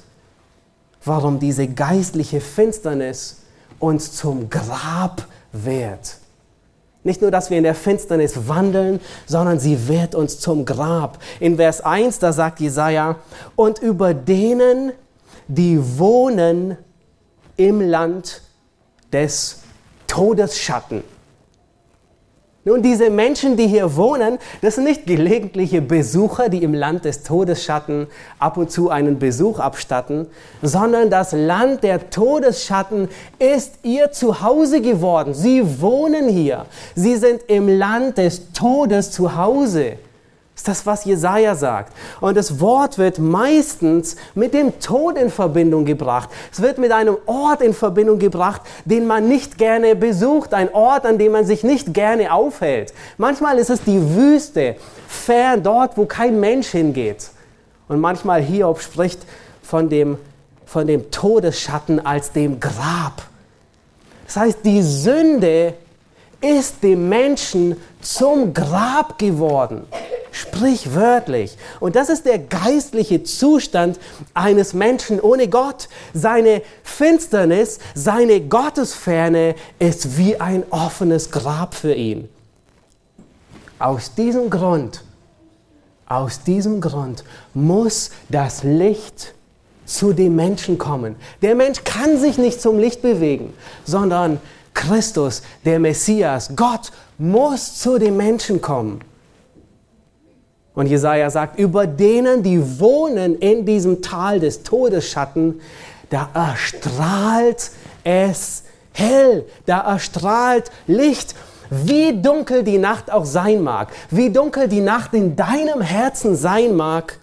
warum 1.04 1.39
diese 1.39 1.68
geistliche 1.68 2.42
Finsternis 2.42 3.42
uns 3.80 4.13
zum 4.13 4.50
Grab 4.50 5.25
wird. 5.51 6.18
Nicht 7.05 7.21
nur, 7.21 7.29
dass 7.29 7.51
wir 7.51 7.57
in 7.59 7.63
der 7.63 7.75
Finsternis 7.75 8.47
wandeln, 8.47 9.00
sondern 9.27 9.59
sie 9.59 9.88
wird 9.88 10.15
uns 10.15 10.39
zum 10.39 10.65
Grab. 10.65 11.19
In 11.39 11.57
Vers 11.57 11.81
1, 11.81 12.17
da 12.17 12.33
sagt 12.33 12.59
Jesaja, 12.59 13.17
und 13.55 13.77
über 13.77 14.15
denen, 14.15 14.91
die 15.47 15.79
wohnen 16.00 16.77
im 17.57 17.79
Land 17.79 18.41
des 19.13 19.59
Todesschatten. 20.07 21.03
Nun, 22.67 22.81
diese 22.81 23.12
Menschen, 23.12 23.57
die 23.57 23.67
hier 23.67 23.95
wohnen, 23.95 24.39
das 24.62 24.74
sind 24.74 24.86
nicht 24.86 25.05
gelegentliche 25.05 25.84
Besucher, 25.84 26.50
die 26.50 26.63
im 26.63 26.74
Land 26.74 27.05
des 27.05 27.22
Todesschatten 27.22 28.07
ab 28.39 28.57
und 28.57 28.72
zu 28.72 28.89
einen 28.89 29.19
Besuch 29.19 29.60
abstatten, 29.60 30.25
sondern 30.63 31.12
das 31.12 31.31
Land 31.31 31.84
der 31.84 32.10
Todesschatten 32.10 33.07
ist 33.38 33.75
ihr 33.84 34.12
Zuhause 34.12 34.81
geworden. 34.81 35.36
Sie 35.36 35.79
wohnen 35.79 36.27
hier. 36.27 36.65
Sie 36.95 37.17
sind 37.17 37.41
im 37.50 37.67
Land 37.67 38.17
des 38.17 38.51
Todes 38.51 39.12
zu 39.12 39.36
Hause 39.36 40.00
ist 40.55 40.67
das, 40.67 40.85
was 40.85 41.03
Jesaja 41.03 41.53
sagt. 41.53 41.91
Und 42.21 42.38
das 42.38 42.62
Wort 42.62 42.97
wird 42.97 43.19
meistens 43.19 44.15
mit 44.35 44.53
dem 44.53 44.79
Tod 44.79 45.17
in 45.17 45.29
Verbindung 45.29 45.83
gebracht. 45.83 46.29
Es 46.51 46.62
wird 46.62 46.77
mit 46.77 46.93
einem 46.93 47.17
Ort 47.25 47.62
in 47.62 47.74
Verbindung 47.74 48.19
gebracht, 48.19 48.62
den 48.85 49.05
man 49.05 49.27
nicht 49.27 49.57
gerne 49.57 49.95
besucht, 49.95 50.53
ein 50.53 50.74
Ort, 50.74 51.05
an 51.05 51.17
dem 51.17 51.33
man 51.33 51.45
sich 51.45 51.63
nicht 51.63 51.93
gerne 51.93 52.33
aufhält. 52.33 52.93
Manchmal 53.17 53.57
ist 53.57 53.69
es 53.69 53.83
die 53.83 54.15
Wüste, 54.15 54.77
fern 55.07 55.62
dort, 55.62 55.97
wo 55.97 56.05
kein 56.05 56.39
Mensch 56.39 56.69
hingeht. 56.69 57.29
Und 57.89 58.00
manchmal 58.00 58.41
Hiob 58.41 58.79
spricht 58.79 59.19
von 59.62 59.89
dem, 59.89 60.17
von 60.65 60.88
dem 60.88 61.12
Todesschatten 61.12 62.05
als 62.05 62.31
dem 62.31 62.62
Grab. 62.62 63.24
Das 64.25 64.38
heißt, 64.38 64.59
die 64.63 64.81
Sünde 64.81 65.74
ist 66.41 66.81
dem 66.81 67.09
Menschen 67.09 67.75
zum 68.05 68.53
Grab 68.53 69.17
geworden 69.17 69.85
sprichwörtlich. 70.35 71.57
Und 71.79 71.95
das 71.95 72.09
ist 72.09 72.25
der 72.25 72.39
geistliche 72.39 73.24
Zustand 73.24 74.00
eines 74.33 74.74
Menschen 74.74 75.19
ohne 75.21 75.47
Gott. 75.47 75.88
Seine 76.13 76.62
Finsternis, 76.83 77.79
seine 77.93 78.41
Gottesferne 78.41 79.55
ist 79.79 80.17
wie 80.17 80.39
ein 80.39 80.63
offenes 80.71 81.31
Grab 81.31 81.74
für 81.74 81.93
ihn. 81.93 82.27
Aus 83.79 84.13
diesem 84.15 84.50
Grund, 84.50 85.03
aus 86.05 86.43
diesem 86.43 86.81
Grund 86.81 87.24
muss 87.53 88.12
das 88.29 88.63
Licht 88.63 89.33
zu 89.85 90.13
dem 90.13 90.35
Menschen 90.35 90.77
kommen. 90.77 91.15
Der 91.41 91.55
Mensch 91.55 91.83
kann 91.83 92.19
sich 92.19 92.38
nicht 92.38 92.62
zum 92.62 92.79
Licht 92.79 93.01
bewegen, 93.01 93.53
sondern 93.85 94.39
Christus, 94.75 95.41
der 95.65 95.79
Messias, 95.79 96.51
Gott 96.55 96.91
muss 97.17 97.79
zu 97.79 97.98
dem 97.98 98.17
Menschen 98.17 98.62
kommen. 98.62 99.01
Und 100.75 100.88
Jesaja 100.88 101.29
sagt, 101.29 101.58
über 101.58 101.88
denen, 101.88 102.44
die 102.44 102.79
wohnen 102.79 103.39
in 103.39 103.65
diesem 103.65 104.01
Tal 104.01 104.39
des 104.39 104.62
Todesschatten, 104.62 105.62
da 106.10 106.29
erstrahlt 106.34 107.72
es 108.03 108.63
hell, 108.91 109.46
da 109.65 109.79
erstrahlt 109.82 110.70
Licht. 110.86 111.34
Wie 111.70 112.22
dunkel 112.22 112.63
die 112.63 112.77
Nacht 112.77 113.12
auch 113.12 113.25
sein 113.25 113.62
mag, 113.62 113.91
wie 114.12 114.29
dunkel 114.29 114.67
die 114.67 114.82
Nacht 114.82 115.13
in 115.15 115.36
deinem 115.36 115.82
Herzen 115.82 116.36
sein 116.36 116.75
mag. 116.75 117.17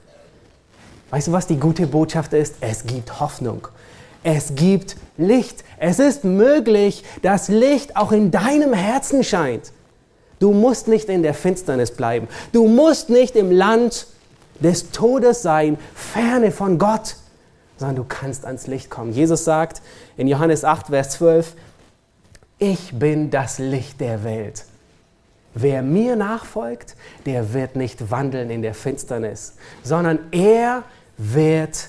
Weißt 1.10 1.28
du, 1.28 1.32
was 1.32 1.46
die 1.46 1.58
gute 1.58 1.86
Botschaft 1.86 2.32
ist? 2.32 2.56
Es 2.60 2.84
gibt 2.84 3.20
Hoffnung. 3.20 3.68
Es 4.24 4.54
gibt 4.54 4.96
Licht. 5.24 5.64
Es 5.78 5.98
ist 5.98 6.24
möglich, 6.24 7.04
dass 7.22 7.48
Licht 7.48 7.96
auch 7.96 8.12
in 8.12 8.30
deinem 8.30 8.72
Herzen 8.72 9.24
scheint. 9.24 9.72
Du 10.38 10.52
musst 10.52 10.88
nicht 10.88 11.08
in 11.08 11.22
der 11.22 11.34
Finsternis 11.34 11.92
bleiben. 11.92 12.28
Du 12.52 12.66
musst 12.66 13.10
nicht 13.10 13.36
im 13.36 13.50
Land 13.50 14.06
des 14.60 14.90
Todes 14.90 15.42
sein, 15.42 15.78
ferne 15.94 16.50
von 16.50 16.78
Gott, 16.78 17.16
sondern 17.76 17.96
du 17.96 18.04
kannst 18.04 18.44
ans 18.44 18.66
Licht 18.66 18.90
kommen. 18.90 19.12
Jesus 19.12 19.44
sagt 19.44 19.82
in 20.16 20.28
Johannes 20.28 20.64
8, 20.64 20.88
Vers 20.88 21.10
12, 21.10 21.54
ich 22.58 22.92
bin 22.92 23.30
das 23.30 23.58
Licht 23.58 24.00
der 24.00 24.24
Welt. 24.24 24.64
Wer 25.54 25.82
mir 25.82 26.16
nachfolgt, 26.16 26.96
der 27.26 27.52
wird 27.52 27.76
nicht 27.76 28.10
wandeln 28.10 28.50
in 28.50 28.62
der 28.62 28.74
Finsternis, 28.74 29.54
sondern 29.82 30.18
er 30.30 30.84
wird 31.18 31.88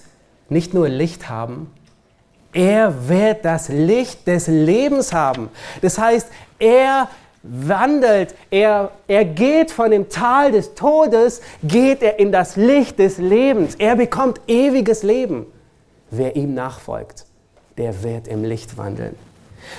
nicht 0.49 0.73
nur 0.73 0.89
Licht 0.89 1.29
haben, 1.29 1.71
er 2.53 3.07
wird 3.09 3.43
das 3.43 3.69
Licht 3.69 4.27
des 4.27 4.47
Lebens 4.47 5.11
haben. 5.11 5.49
Das 5.81 5.97
heißt, 5.97 6.27
er 6.59 7.09
wandelt, 7.43 8.35
er, 8.49 8.91
er 9.07 9.25
geht 9.25 9.71
von 9.71 9.91
dem 9.91 10.09
Tal 10.09 10.51
des 10.51 10.75
Todes, 10.75 11.41
geht 11.61 12.01
er 12.01 12.19
in 12.19 12.31
das 12.31 12.55
Licht 12.55 12.99
des 12.99 13.17
Lebens. 13.17 13.75
Er 13.75 13.95
bekommt 13.95 14.39
ewiges 14.47 15.03
Leben. 15.03 15.45
Wer 16.09 16.35
ihm 16.35 16.53
nachfolgt, 16.53 17.25
der 17.77 18.03
wird 18.03 18.27
im 18.27 18.43
Licht 18.43 18.77
wandeln. 18.77 19.15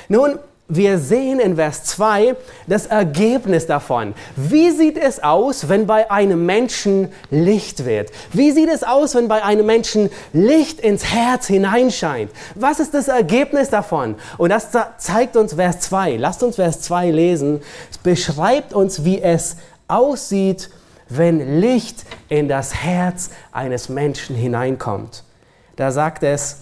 Nun, 0.09 0.39
wir 0.69 0.99
sehen 0.99 1.41
in 1.41 1.57
Vers 1.57 1.85
2 1.85 2.37
das 2.67 2.87
Ergebnis 2.87 3.67
davon. 3.67 4.15
Wie 4.35 4.71
sieht 4.71 4.97
es 4.97 5.23
aus, 5.23 5.69
wenn 5.69 5.87
bei 5.87 6.11
einem 6.11 6.47
Menschen 6.47 7.13
Licht 7.31 7.85
wird? 7.85 8.11
Wie 8.33 8.51
sieht 8.51 8.71
es 8.71 8.83
aus, 8.83 9.15
wenn 9.15 9.29
bei 9.29 9.45
einem 9.45 9.67
Menschen 9.67 10.09
Licht 10.33 10.81
ins 10.81 11.05
Herz 11.05 11.47
hineinscheint? 11.49 12.31
Was 12.55 12.81
ist 12.81 12.95
das 12.95 13.09
Ergebnis 13.09 13.69
davon? 13.69 14.15
Und 14.39 14.51
das 14.51 14.69
zeigt 14.97 15.37
uns 15.37 15.53
Vers 15.53 15.81
2. 15.81 16.17
Lasst 16.17 16.43
uns 16.43 16.57
Vers 16.57 16.81
2 16.81 17.11
lesen. 17.11 17.61
Es 17.91 17.99
beschreibt 17.99 18.73
uns, 18.73 19.05
wie 19.05 19.21
es 19.21 19.57
aussieht, 19.87 20.71
wenn 21.11 21.61
Licht 21.61 22.05
in 22.31 22.49
das 22.49 22.75
Herz 22.75 23.29
eines 23.53 23.91
Menschen 23.91 24.35
hineinkommt. 24.35 25.25
Da 25.77 25.93
sagt 25.93 26.23
es, 26.23 26.61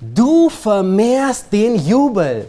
du 0.00 0.48
vermehrst 0.48 1.52
den 1.52 1.74
Jubel 1.74 2.46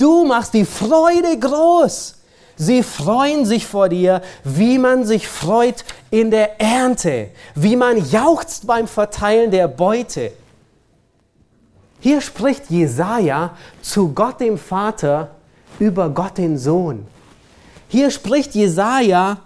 Du 0.00 0.24
machst 0.24 0.54
die 0.54 0.64
Freude 0.64 1.38
groß. 1.38 2.14
Sie 2.56 2.82
freuen 2.82 3.44
sich 3.44 3.66
vor 3.66 3.90
dir, 3.90 4.22
wie 4.44 4.78
man 4.78 5.04
sich 5.04 5.28
freut 5.28 5.84
in 6.10 6.30
der 6.30 6.58
Ernte, 6.58 7.28
wie 7.54 7.76
man 7.76 7.98
jauchzt 8.10 8.66
beim 8.66 8.88
Verteilen 8.88 9.50
der 9.50 9.68
Beute. 9.68 10.32
Hier 12.00 12.22
spricht 12.22 12.70
Jesaja 12.70 13.54
zu 13.82 14.14
Gott 14.14 14.40
dem 14.40 14.56
Vater 14.56 15.32
über 15.78 16.08
Gott 16.08 16.38
den 16.38 16.56
Sohn. 16.56 17.06
Hier 17.88 18.10
spricht 18.10 18.54
Jesaja, 18.54 19.40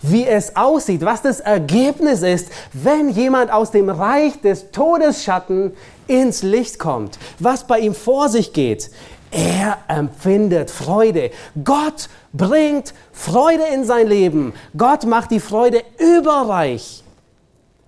wie 0.00 0.26
es 0.26 0.56
aussieht, 0.56 1.04
was 1.04 1.22
das 1.22 1.38
Ergebnis 1.38 2.22
ist, 2.22 2.48
wenn 2.72 3.10
jemand 3.10 3.52
aus 3.52 3.70
dem 3.70 3.88
Reich 3.88 4.40
des 4.40 4.72
Todesschatten 4.72 5.72
ins 6.08 6.42
Licht 6.42 6.78
kommt, 6.78 7.18
was 7.38 7.66
bei 7.66 7.80
ihm 7.80 7.94
vor 7.94 8.28
sich 8.28 8.52
geht. 8.52 8.90
Er 9.30 9.78
empfindet 9.88 10.70
Freude. 10.70 11.30
Gott 11.62 12.08
bringt 12.32 12.94
Freude 13.12 13.64
in 13.74 13.84
sein 13.84 14.06
Leben. 14.06 14.52
Gott 14.76 15.04
macht 15.04 15.30
die 15.30 15.40
Freude 15.40 15.82
überreich. 15.98 17.04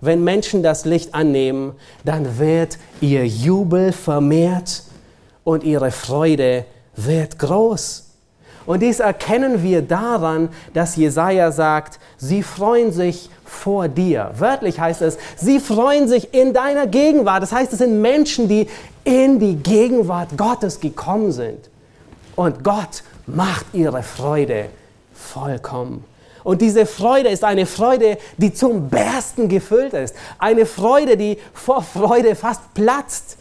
wenn 0.03 0.23
Menschen 0.23 0.63
das 0.63 0.83
Licht 0.83 1.13
annehmen, 1.13 1.73
dann 2.03 2.39
wird 2.39 2.79
ihr 3.01 3.25
Jubel 3.27 3.91
vermehrt 3.91 4.83
und 5.43 5.63
ihre 5.63 5.91
Freude 5.91 6.65
wird 6.95 7.37
groß. 7.37 8.07
Und 8.65 8.81
dies 8.81 8.99
erkennen 8.99 9.63
wir 9.63 9.81
daran, 9.81 10.49
dass 10.73 10.95
Jesaja 10.95 11.51
sagt, 11.51 11.99
sie 12.17 12.43
freuen 12.43 12.91
sich 12.91 13.29
vor 13.43 13.87
dir. 13.87 14.31
Wörtlich 14.37 14.79
heißt 14.79 15.01
es, 15.01 15.17
sie 15.35 15.59
freuen 15.59 16.07
sich 16.07 16.33
in 16.33 16.53
deiner 16.53 16.87
Gegenwart. 16.87 17.43
Das 17.43 17.51
heißt, 17.51 17.73
es 17.73 17.79
sind 17.79 18.01
Menschen, 18.01 18.47
die 18.47 18.67
in 19.03 19.39
die 19.39 19.55
Gegenwart 19.55 20.37
Gottes 20.37 20.79
gekommen 20.79 21.31
sind. 21.31 21.69
Und 22.35 22.63
Gott 22.63 23.03
macht 23.27 23.65
ihre 23.73 24.03
Freude 24.03 24.65
vollkommen. 25.13 26.05
Und 26.43 26.61
diese 26.61 26.85
Freude 26.85 27.29
ist 27.29 27.43
eine 27.43 27.65
Freude, 27.65 28.17
die 28.37 28.53
zum 28.53 28.89
Bersten 28.89 29.47
gefüllt 29.47 29.93
ist. 29.93 30.15
Eine 30.39 30.65
Freude, 30.65 31.17
die 31.17 31.37
vor 31.53 31.83
Freude 31.83 32.35
fast 32.35 32.73
platzt. 32.73 33.37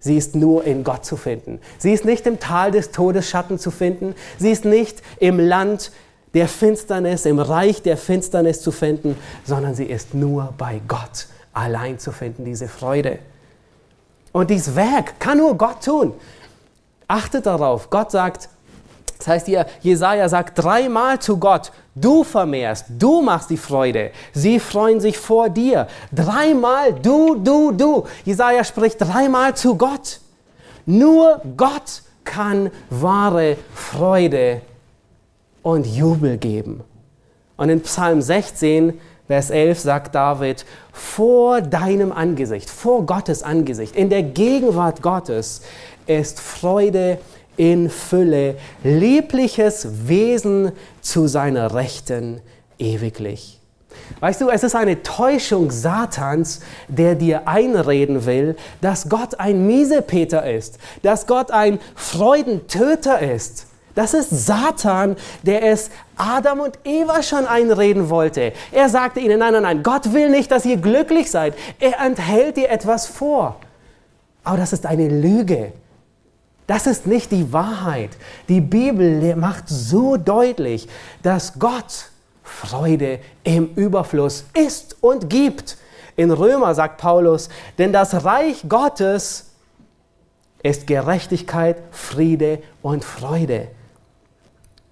Sie 0.00 0.16
ist 0.16 0.34
nur 0.34 0.64
in 0.64 0.82
Gott 0.82 1.04
zu 1.04 1.16
finden. 1.16 1.60
Sie 1.78 1.92
ist 1.92 2.04
nicht 2.04 2.26
im 2.26 2.40
Tal 2.40 2.70
des 2.70 2.90
Todesschatten 2.90 3.58
zu 3.58 3.70
finden. 3.70 4.14
Sie 4.38 4.50
ist 4.50 4.64
nicht 4.64 5.02
im 5.18 5.38
Land 5.38 5.92
der 6.34 6.48
Finsternis, 6.48 7.26
im 7.26 7.38
Reich 7.38 7.82
der 7.82 7.96
Finsternis 7.96 8.62
zu 8.62 8.72
finden, 8.72 9.16
sondern 9.44 9.74
sie 9.74 9.84
ist 9.84 10.14
nur 10.14 10.54
bei 10.56 10.80
Gott 10.88 11.26
allein 11.52 11.98
zu 11.98 12.12
finden, 12.12 12.44
diese 12.44 12.68
Freude. 12.68 13.18
Und 14.32 14.50
dieses 14.50 14.74
Werk 14.76 15.18
kann 15.18 15.38
nur 15.38 15.56
Gott 15.56 15.84
tun. 15.84 16.14
Achtet 17.08 17.46
darauf, 17.46 17.90
Gott 17.90 18.10
sagt, 18.10 18.48
das 19.18 19.26
heißt 19.26 19.46
hier, 19.46 19.66
Jesaja 19.82 20.28
sagt 20.28 20.62
dreimal 20.62 21.18
zu 21.18 21.36
Gott, 21.36 21.72
du 21.94 22.24
vermehrst, 22.24 22.86
du 22.88 23.20
machst 23.20 23.50
die 23.50 23.58
Freude. 23.58 24.12
Sie 24.32 24.58
freuen 24.58 25.00
sich 25.00 25.18
vor 25.18 25.50
dir. 25.50 25.88
Dreimal 26.10 26.94
du, 26.94 27.34
du, 27.34 27.72
du. 27.72 28.04
Jesaja 28.24 28.64
spricht 28.64 29.00
dreimal 29.00 29.54
zu 29.54 29.76
Gott. 29.76 30.20
Nur 30.86 31.42
Gott 31.56 32.02
kann 32.24 32.70
wahre 32.88 33.58
Freude 33.74 34.62
und 35.62 35.86
Jubel 35.86 36.38
geben. 36.38 36.82
Und 37.56 37.68
in 37.68 37.82
Psalm 37.82 38.22
16, 38.22 38.98
Vers 39.30 39.50
11 39.50 39.78
sagt 39.78 40.16
David, 40.16 40.64
vor 40.92 41.60
deinem 41.60 42.10
Angesicht, 42.10 42.68
vor 42.68 43.06
Gottes 43.06 43.44
Angesicht, 43.44 43.94
in 43.94 44.10
der 44.10 44.24
Gegenwart 44.24 45.02
Gottes 45.02 45.62
ist 46.08 46.40
Freude 46.40 47.16
in 47.56 47.90
Fülle, 47.90 48.56
liebliches 48.82 50.08
Wesen 50.08 50.72
zu 51.00 51.28
seiner 51.28 51.76
Rechten 51.76 52.40
ewiglich. 52.80 53.60
Weißt 54.18 54.40
du, 54.40 54.48
es 54.48 54.64
ist 54.64 54.74
eine 54.74 55.04
Täuschung 55.04 55.70
Satans, 55.70 56.58
der 56.88 57.14
dir 57.14 57.46
einreden 57.46 58.26
will, 58.26 58.56
dass 58.80 59.08
Gott 59.08 59.38
ein 59.38 59.64
Miesepeter 59.64 60.50
ist, 60.50 60.80
dass 61.04 61.28
Gott 61.28 61.52
ein 61.52 61.78
Freudentöter 61.94 63.20
ist. 63.20 63.66
Das 63.94 64.14
ist 64.14 64.30
Satan, 64.30 65.16
der 65.42 65.64
es 65.64 65.90
Adam 66.16 66.60
und 66.60 66.78
Eva 66.84 67.22
schon 67.22 67.46
einreden 67.46 68.08
wollte. 68.08 68.52
Er 68.72 68.88
sagte 68.88 69.20
ihnen, 69.20 69.40
nein, 69.40 69.52
nein, 69.52 69.62
nein, 69.62 69.82
Gott 69.82 70.12
will 70.12 70.30
nicht, 70.30 70.50
dass 70.50 70.64
ihr 70.64 70.76
glücklich 70.76 71.30
seid. 71.30 71.54
Er 71.78 72.00
enthält 72.00 72.56
dir 72.56 72.70
etwas 72.70 73.06
vor. 73.06 73.56
Aber 74.44 74.56
das 74.56 74.72
ist 74.72 74.86
eine 74.86 75.08
Lüge. 75.08 75.72
Das 76.66 76.86
ist 76.86 77.06
nicht 77.06 77.32
die 77.32 77.52
Wahrheit. 77.52 78.10
Die 78.48 78.60
Bibel 78.60 79.34
macht 79.34 79.64
so 79.68 80.16
deutlich, 80.16 80.88
dass 81.22 81.58
Gott 81.58 82.10
Freude 82.44 83.18
im 83.42 83.74
Überfluss 83.74 84.44
ist 84.54 84.96
und 85.00 85.28
gibt. 85.28 85.76
In 86.16 86.30
Römer 86.30 86.74
sagt 86.74 87.00
Paulus, 87.00 87.48
denn 87.78 87.92
das 87.92 88.24
Reich 88.24 88.64
Gottes 88.68 89.50
ist 90.62 90.86
Gerechtigkeit, 90.86 91.78
Friede 91.90 92.62
und 92.82 93.04
Freude. 93.04 93.68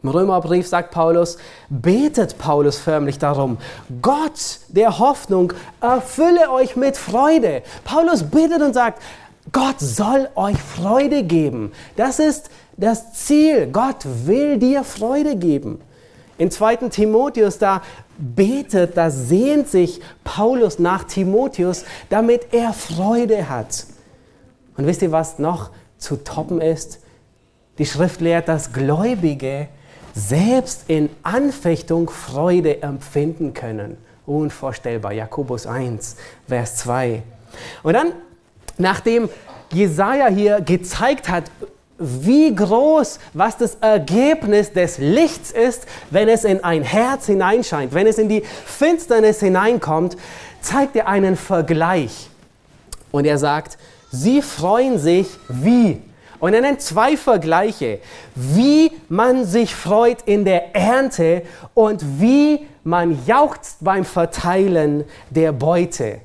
Im 0.03 0.11
Römerbrief 0.11 0.69
sagt 0.69 0.93
Paulus, 0.93 1.39
betet 1.69 2.39
Paulus 2.39 2.79
förmlich 2.79 3.19
darum, 3.19 3.59
Gott 4.01 4.61
der 4.69 5.01
Hoffnung 5.01 5.53
erfülle 5.81 6.51
euch 6.53 6.77
mit 6.77 6.97
Freude. 6.97 7.63
Paulus 7.85 8.23
betet 8.23 8.63
und 8.63 8.75
sagt, 8.75 9.03
Gott 9.51 9.81
soll 9.81 10.29
euch 10.37 10.59
Freude 10.59 11.25
geben. 11.25 11.73
Das 11.97 12.21
ist 12.21 12.51
das 12.77 13.13
Ziel. 13.15 13.69
Gott 13.73 14.07
will 14.25 14.59
dir 14.59 14.85
Freude 14.85 15.37
geben. 15.37 15.81
In 16.37 16.53
2. 16.53 16.77
Timotheus, 16.89 17.59
da 17.59 17.83
betet, 18.19 18.97
da 18.97 19.11
sehnt 19.11 19.69
sich 19.69 20.01
Paulus 20.23 20.79
nach 20.79 21.05
Timotheus, 21.05 21.85
damit 22.11 22.53
er 22.53 22.73
Freude 22.73 23.49
hat. 23.49 23.87
Und 24.77 24.87
wisst 24.87 25.03
ihr, 25.03 25.11
was 25.11 25.41
noch 25.41 25.71
zu 25.99 26.23
toppen 26.23 26.61
ist? 26.61 27.01
Die 27.79 27.87
Schrift 27.87 28.21
lehrt, 28.21 28.47
dass 28.47 28.73
Gläubige 28.73 29.69
selbst 30.19 30.85
in 30.89 31.11
Anfechtung 31.23 32.11
Freude 32.11 32.83
empfinden 32.83 33.55
können. 33.55 33.97
Unvorstellbar. 34.27 35.13
Jakobus 35.13 35.67
1, 35.67 36.17
Vers 36.49 36.77
2. 36.77 37.23
Und 37.83 37.95
dann 37.95 38.13
nachdem 38.79 39.29
Jesaja 39.73 40.29
hier 40.29 40.61
gezeigt 40.61 41.29
hat, 41.29 41.45
wie 41.99 42.55
groß, 42.55 43.19
was 43.33 43.57
das 43.57 43.77
Ergebnis 43.77 44.73
des 44.73 44.99
Lichts 44.99 45.51
ist, 45.51 45.87
wenn 46.11 46.29
es 46.29 46.45
in 46.45 46.63
ein 46.63 46.83
Herz 46.83 47.27
hineinscheint, 47.27 47.93
wenn 47.93 48.07
es 48.07 48.19
in 48.19 48.29
die 48.29 48.43
Finsternis 48.43 49.41
hineinkommt, 49.41 50.17
zeigt 50.61 50.95
er 50.95 51.09
einen 51.09 51.37
Vergleich. 51.37 52.31
Und 53.11 53.25
er 53.25 53.39
sagt, 53.39 53.79
sie 54.13 54.43
freuen 54.43 54.99
sich 54.99 55.29
wie. 55.49 56.01
Und 56.41 56.55
er 56.55 56.61
nennt 56.61 56.81
zwei 56.81 57.17
Vergleiche, 57.17 58.01
wie 58.35 58.93
man 59.09 59.45
sich 59.45 59.75
freut 59.75 60.23
in 60.23 60.45
der 60.45 60.75
Ernte 60.75 61.43
und 61.75 62.21
wie 62.21 62.67
man 62.85 63.19
jauchzt 63.27 63.79
beim 63.81 64.05
Verteilen 64.05 65.05
der 65.31 65.53
Beute. 65.53 66.21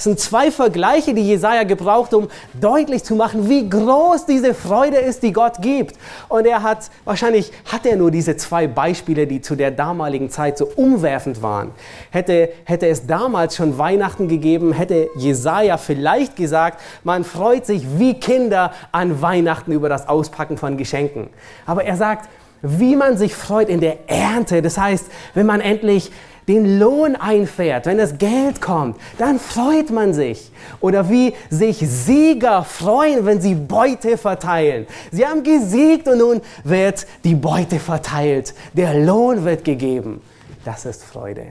Es 0.00 0.04
sind 0.04 0.18
zwei 0.18 0.50
Vergleiche, 0.50 1.12
die 1.12 1.28
Jesaja 1.28 1.64
gebraucht, 1.64 2.14
um 2.14 2.28
deutlich 2.58 3.04
zu 3.04 3.14
machen, 3.14 3.50
wie 3.50 3.68
groß 3.68 4.24
diese 4.24 4.54
Freude 4.54 4.96
ist, 4.96 5.22
die 5.22 5.30
Gott 5.30 5.60
gibt. 5.60 5.94
Und 6.30 6.46
er 6.46 6.62
hat, 6.62 6.90
wahrscheinlich 7.04 7.52
hat 7.70 7.84
er 7.84 7.96
nur 7.96 8.10
diese 8.10 8.34
zwei 8.38 8.66
Beispiele, 8.66 9.26
die 9.26 9.42
zu 9.42 9.56
der 9.56 9.70
damaligen 9.70 10.30
Zeit 10.30 10.56
so 10.56 10.64
umwerfend 10.74 11.42
waren. 11.42 11.72
Hätte, 12.08 12.48
hätte 12.64 12.86
es 12.86 13.06
damals 13.06 13.56
schon 13.56 13.76
Weihnachten 13.76 14.26
gegeben, 14.26 14.72
hätte 14.72 15.10
Jesaja 15.16 15.76
vielleicht 15.76 16.34
gesagt, 16.34 16.80
man 17.04 17.22
freut 17.22 17.66
sich 17.66 17.84
wie 17.98 18.14
Kinder 18.14 18.72
an 18.92 19.20
Weihnachten 19.20 19.70
über 19.70 19.90
das 19.90 20.08
Auspacken 20.08 20.56
von 20.56 20.78
Geschenken. 20.78 21.28
Aber 21.66 21.84
er 21.84 21.98
sagt, 21.98 22.30
wie 22.62 22.96
man 22.96 23.16
sich 23.16 23.34
freut 23.34 23.68
in 23.68 23.80
der 23.80 24.10
Ernte. 24.10 24.62
Das 24.62 24.78
heißt, 24.78 25.06
wenn 25.34 25.46
man 25.46 25.60
endlich 25.60 26.10
den 26.48 26.80
Lohn 26.80 27.14
einfährt, 27.16 27.86
wenn 27.86 27.98
das 27.98 28.18
Geld 28.18 28.60
kommt, 28.60 28.96
dann 29.18 29.38
freut 29.38 29.90
man 29.90 30.12
sich. 30.12 30.50
Oder 30.80 31.08
wie 31.08 31.32
sich 31.48 31.78
Sieger 31.78 32.64
freuen, 32.64 33.24
wenn 33.24 33.40
sie 33.40 33.54
Beute 33.54 34.18
verteilen. 34.18 34.86
Sie 35.12 35.24
haben 35.24 35.44
gesiegt 35.44 36.08
und 36.08 36.18
nun 36.18 36.40
wird 36.64 37.06
die 37.22 37.36
Beute 37.36 37.78
verteilt. 37.78 38.54
Der 38.72 38.94
Lohn 38.94 39.44
wird 39.44 39.64
gegeben. 39.64 40.20
Das 40.64 40.86
ist 40.86 41.04
Freude. 41.04 41.46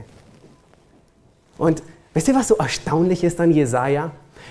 Und 1.56 1.82
wisst 2.12 2.28
ihr, 2.28 2.34
was 2.34 2.48
so 2.48 2.56
erstaunlich 2.56 3.24
ist 3.24 3.40
an 3.40 3.52
Jesaja? 3.52 4.10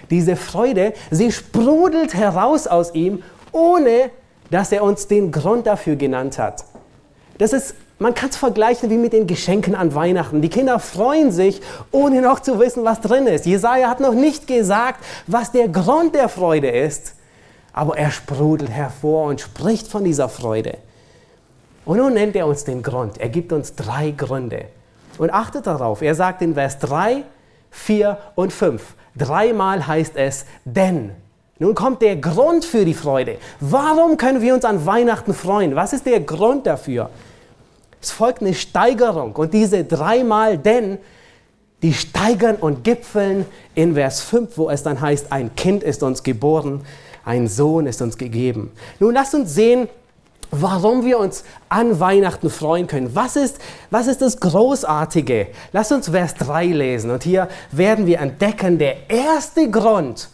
Diese 0.09 0.35
Freude, 0.35 0.93
sie 1.11 1.31
sprudelt 1.31 2.13
heraus 2.15 2.65
aus 2.65 2.95
ihm, 2.95 3.21
ohne 3.51 4.09
dass 4.49 4.71
er 4.71 4.83
uns 4.83 5.07
den 5.07 5.31
Grund 5.31 5.67
dafür 5.67 5.95
genannt 5.95 6.39
hat. 6.39 6.65
Das 7.37 7.53
ist 7.53 7.75
man 8.01 8.13
kann 8.13 8.29
es 8.29 8.37
vergleichen 8.37 8.89
wie 8.89 8.97
mit 8.97 9.11
den 9.11 9.27
Geschenken 9.27 9.75
an 9.75 9.93
Weihnachten. 9.93 10.41
Die 10.41 10.49
Kinder 10.49 10.79
freuen 10.79 11.33
sich, 11.33 11.61
ohne 11.91 12.21
noch 12.21 12.39
zu 12.39 12.57
wissen, 12.57 12.85
was 12.85 13.01
drin 13.01 13.27
ist. 13.27 13.45
Jesaja 13.45 13.89
hat 13.89 13.99
noch 13.99 14.13
nicht 14.13 14.47
gesagt, 14.47 15.03
was 15.27 15.51
der 15.51 15.67
Grund 15.67 16.15
der 16.15 16.29
Freude 16.29 16.69
ist, 16.69 17.15
aber 17.73 17.97
er 17.97 18.09
sprudelt 18.09 18.71
hervor 18.71 19.27
und 19.27 19.41
spricht 19.41 19.87
von 19.87 20.05
dieser 20.05 20.29
Freude. 20.29 20.77
Und 21.83 21.97
nun 21.97 22.13
nennt 22.13 22.37
er 22.37 22.47
uns 22.47 22.63
den 22.63 22.83
Grund. 22.83 23.17
Er 23.19 23.29
gibt 23.29 23.51
uns 23.51 23.75
drei 23.75 24.11
Gründe. 24.11 24.65
Und 25.17 25.33
achtet 25.33 25.67
darauf, 25.67 26.01
er 26.01 26.15
sagt 26.15 26.41
in 26.41 26.53
Vers 26.53 26.79
3, 26.79 27.23
4 27.71 28.17
und 28.35 28.53
5. 28.53 28.95
Dreimal 29.17 29.85
heißt 29.85 30.15
es 30.15 30.45
denn. 30.63 31.11
Nun 31.59 31.75
kommt 31.75 32.01
der 32.01 32.15
Grund 32.15 32.63
für 32.63 32.85
die 32.85 32.93
Freude. 32.93 33.37
Warum 33.59 34.15
können 34.15 34.41
wir 34.41 34.53
uns 34.53 34.63
an 34.63 34.85
Weihnachten 34.85 35.33
freuen? 35.33 35.75
Was 35.75 35.91
ist 35.91 36.05
der 36.05 36.21
Grund 36.21 36.65
dafür? 36.65 37.09
Es 38.01 38.11
folgt 38.11 38.41
eine 38.41 38.53
Steigerung 38.53 39.35
und 39.35 39.53
diese 39.53 39.83
dreimal 39.83 40.57
denn, 40.57 40.99
die 41.81 41.93
steigern 41.93 42.55
und 42.55 42.85
gipfeln 42.85 43.45
in 43.75 43.93
Vers 43.95 44.21
5, 44.21 44.57
wo 44.57 44.69
es 44.69 44.83
dann 44.83 45.01
heißt, 45.01 45.31
ein 45.31 45.53
Kind 45.55 45.83
ist 45.83 46.01
uns 46.01 46.23
geboren, 46.23 46.81
ein 47.25 47.47
Sohn 47.49 47.87
ist 47.87 48.01
uns 48.01 48.17
gegeben. 48.17 48.71
Nun 48.99 49.13
lasst 49.13 49.35
uns 49.35 49.53
sehen, 49.53 49.89
warum 50.51 51.03
wir 51.03 51.19
uns 51.19 51.43
an 51.67 51.99
Weihnachten 51.99 52.49
freuen 52.49 52.87
können. 52.87 53.13
Was 53.15 53.35
ist, 53.35 53.59
was 53.91 54.07
ist 54.07 54.21
das 54.21 54.39
Großartige? 54.39 55.47
Lass 55.73 55.91
uns 55.91 56.09
Vers 56.09 56.35
3 56.35 56.67
lesen 56.67 57.11
und 57.11 57.23
hier 57.23 57.49
werden 57.71 58.05
wir 58.05 58.19
entdecken, 58.19 58.77
der 58.77 59.09
erste 59.09 59.69
Grund, 59.69 60.29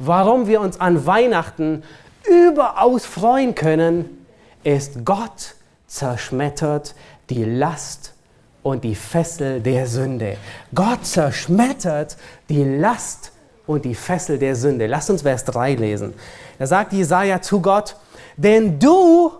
warum 0.00 0.48
wir 0.48 0.60
uns 0.60 0.80
an 0.80 1.06
Weihnachten 1.06 1.84
überaus 2.28 3.06
freuen 3.06 3.54
können, 3.54 4.26
ist 4.64 5.04
Gott 5.04 5.54
zerschmettert 5.86 6.94
die 7.28 7.44
Last 7.44 8.14
und 8.62 8.82
die 8.84 8.94
Fessel 8.94 9.60
der 9.60 9.86
Sünde. 9.86 10.36
Gott 10.74 11.06
zerschmettert 11.06 12.16
die 12.48 12.64
Last 12.64 13.32
und 13.66 13.84
die 13.84 13.94
Fessel 13.94 14.38
der 14.38 14.56
Sünde. 14.56 14.86
Lass 14.86 15.08
uns 15.10 15.22
Vers 15.22 15.44
3 15.44 15.74
lesen. 15.74 16.14
Da 16.58 16.66
sagt 16.66 16.92
Jesaja 16.92 17.40
zu 17.40 17.60
Gott, 17.60 17.96
denn 18.36 18.78
du 18.78 19.32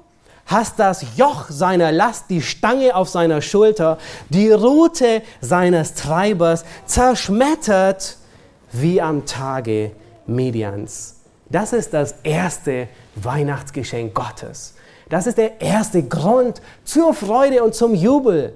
hast 0.47 0.79
das 0.79 1.17
Joch 1.17 1.49
seiner 1.49 1.93
Last, 1.93 2.25
die 2.29 2.43
Stange 2.43 2.95
auf 2.95 3.09
seiner 3.09 3.41
Schulter, 3.41 3.99
die 4.29 4.51
Rute 4.51 5.23
seines 5.41 5.95
Treibers 5.95 6.65
zerschmettert 6.87 8.17
wie 8.73 9.01
am 9.01 9.27
Tage 9.27 9.93
Medians. 10.31 11.17
Das 11.49 11.73
ist 11.73 11.93
das 11.93 12.15
erste 12.23 12.89
Weihnachtsgeschenk 13.17 14.15
Gottes. 14.15 14.75
Das 15.09 15.27
ist 15.27 15.39
der 15.39 15.61
erste 15.61 16.05
Grund 16.05 16.63
zur 16.85 17.13
Freude 17.13 17.65
und 17.65 17.75
zum 17.75 17.95
Jubel. 17.95 18.55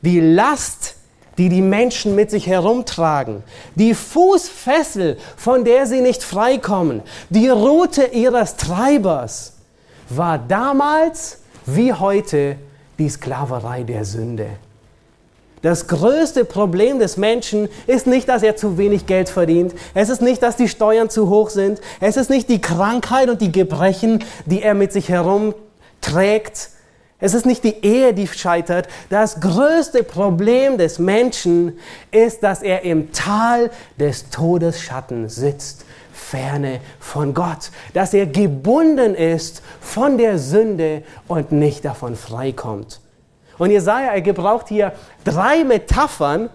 Die 0.00 0.20
Last, 0.20 0.96
die 1.36 1.50
die 1.50 1.60
Menschen 1.60 2.14
mit 2.14 2.30
sich 2.30 2.46
herumtragen, 2.46 3.42
die 3.74 3.94
Fußfessel, 3.94 5.18
von 5.36 5.64
der 5.64 5.86
sie 5.86 6.00
nicht 6.00 6.22
freikommen, 6.22 7.02
die 7.28 7.48
Rute 7.48 8.04
ihres 8.06 8.56
Treibers, 8.56 9.52
war 10.08 10.38
damals 10.38 11.38
wie 11.66 11.92
heute 11.92 12.56
die 12.98 13.08
Sklaverei 13.08 13.82
der 13.82 14.06
Sünde. 14.06 14.48
Das 15.62 15.88
größte 15.88 16.44
Problem 16.44 16.98
des 16.98 17.16
Menschen 17.16 17.68
ist 17.86 18.06
nicht, 18.06 18.28
dass 18.28 18.42
er 18.42 18.56
zu 18.56 18.78
wenig 18.78 19.06
Geld 19.06 19.28
verdient. 19.28 19.74
Es 19.92 20.08
ist 20.08 20.22
nicht, 20.22 20.42
dass 20.42 20.56
die 20.56 20.68
Steuern 20.68 21.10
zu 21.10 21.28
hoch 21.28 21.50
sind. 21.50 21.80
Es 22.00 22.16
ist 22.16 22.30
nicht 22.30 22.48
die 22.48 22.60
Krankheit 22.60 23.28
und 23.28 23.42
die 23.42 23.52
Gebrechen, 23.52 24.24
die 24.46 24.62
er 24.62 24.74
mit 24.74 24.92
sich 24.92 25.10
herumträgt. 25.10 26.70
Es 27.18 27.34
ist 27.34 27.44
nicht 27.44 27.62
die 27.64 27.84
Ehe, 27.84 28.14
die 28.14 28.26
scheitert. 28.26 28.88
Das 29.10 29.40
größte 29.40 30.02
Problem 30.02 30.78
des 30.78 30.98
Menschen 30.98 31.78
ist, 32.10 32.42
dass 32.42 32.62
er 32.62 32.82
im 32.82 33.12
Tal 33.12 33.70
des 33.98 34.30
Todesschatten 34.30 35.28
sitzt 35.28 35.84
ferne 36.12 36.80
von 37.00 37.34
Gott, 37.34 37.70
dass 37.94 38.14
er 38.14 38.26
gebunden 38.26 39.14
ist 39.14 39.62
von 39.80 40.18
der 40.18 40.38
Sünde 40.38 41.02
und 41.26 41.50
nicht 41.50 41.84
davon 41.84 42.14
freikommt. 42.14 42.99
Und 43.60 43.70
Jesaja, 43.70 44.12
er 44.12 44.22
gebraucht 44.22 44.68
hier 44.68 44.94
drei 45.22 45.64
Metaphern, 45.64 46.48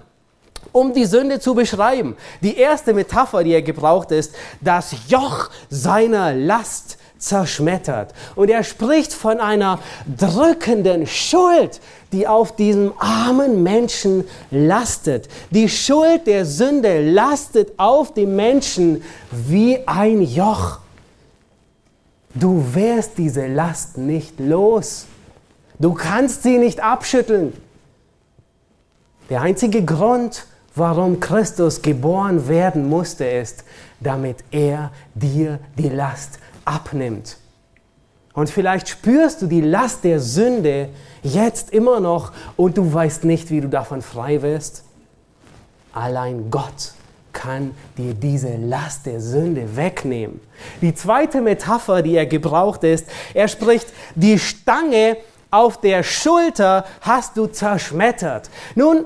um 0.71 0.91
die 0.91 1.05
Sünde 1.05 1.39
zu 1.39 1.53
beschreiben. 1.53 2.17
Die 2.41 2.57
erste 2.57 2.95
Metapher, 2.95 3.43
die 3.43 3.53
er 3.53 3.61
gebraucht, 3.61 4.09
ist 4.09 4.33
das 4.59 4.95
Joch 5.07 5.51
seiner 5.69 6.33
Last 6.33 6.97
zerschmettert. 7.19 8.11
Und 8.35 8.49
er 8.49 8.63
spricht 8.63 9.13
von 9.13 9.39
einer 9.39 9.77
drückenden 10.17 11.05
Schuld, 11.05 11.79
die 12.11 12.27
auf 12.27 12.55
diesem 12.55 12.91
armen 12.97 13.61
Menschen 13.61 14.23
lastet. 14.49 15.29
Die 15.51 15.69
Schuld 15.69 16.25
der 16.25 16.43
Sünde 16.43 17.07
lastet 17.07 17.77
auf 17.77 18.15
dem 18.15 18.35
Menschen 18.35 19.03
wie 19.29 19.77
ein 19.85 20.23
Joch. 20.23 20.79
Du 22.33 22.65
wirst 22.73 23.19
diese 23.19 23.45
Last 23.45 23.95
nicht 23.99 24.39
los. 24.39 25.05
Du 25.79 25.93
kannst 25.93 26.43
sie 26.43 26.57
nicht 26.57 26.81
abschütteln. 26.81 27.53
Der 29.29 29.41
einzige 29.41 29.83
Grund, 29.83 30.45
warum 30.75 31.19
Christus 31.19 31.81
geboren 31.81 32.47
werden 32.47 32.87
musste, 32.87 33.25
ist, 33.25 33.63
damit 33.99 34.37
er 34.51 34.91
dir 35.15 35.59
die 35.77 35.89
Last 35.89 36.39
abnimmt. 36.63 37.37
Und 38.33 38.49
vielleicht 38.49 38.89
spürst 38.89 39.41
du 39.41 39.47
die 39.47 39.61
Last 39.61 40.03
der 40.03 40.19
Sünde 40.19 40.89
jetzt 41.23 41.71
immer 41.71 41.99
noch 41.99 42.33
und 42.57 42.77
du 42.77 42.93
weißt 42.93 43.23
nicht, 43.23 43.49
wie 43.49 43.61
du 43.61 43.69
davon 43.69 44.01
frei 44.01 44.41
wirst. 44.41 44.83
Allein 45.93 46.51
Gott 46.51 46.93
kann 47.31 47.71
dir 47.97 48.13
diese 48.13 48.55
Last 48.57 49.05
der 49.05 49.21
Sünde 49.21 49.75
wegnehmen. 49.75 50.41
Die 50.81 50.93
zweite 50.93 51.41
Metapher, 51.41 52.01
die 52.01 52.15
er 52.15 52.25
gebraucht 52.25 52.83
ist, 52.83 53.07
er 53.33 53.47
spricht, 53.47 53.87
die 54.15 54.37
Stange 54.37 55.17
auf 55.55 55.79
der 55.79 56.03
Schulter 56.03 56.85
hast 57.01 57.37
du 57.37 57.47
zerschmettert. 57.47 58.49
Nun, 58.75 59.05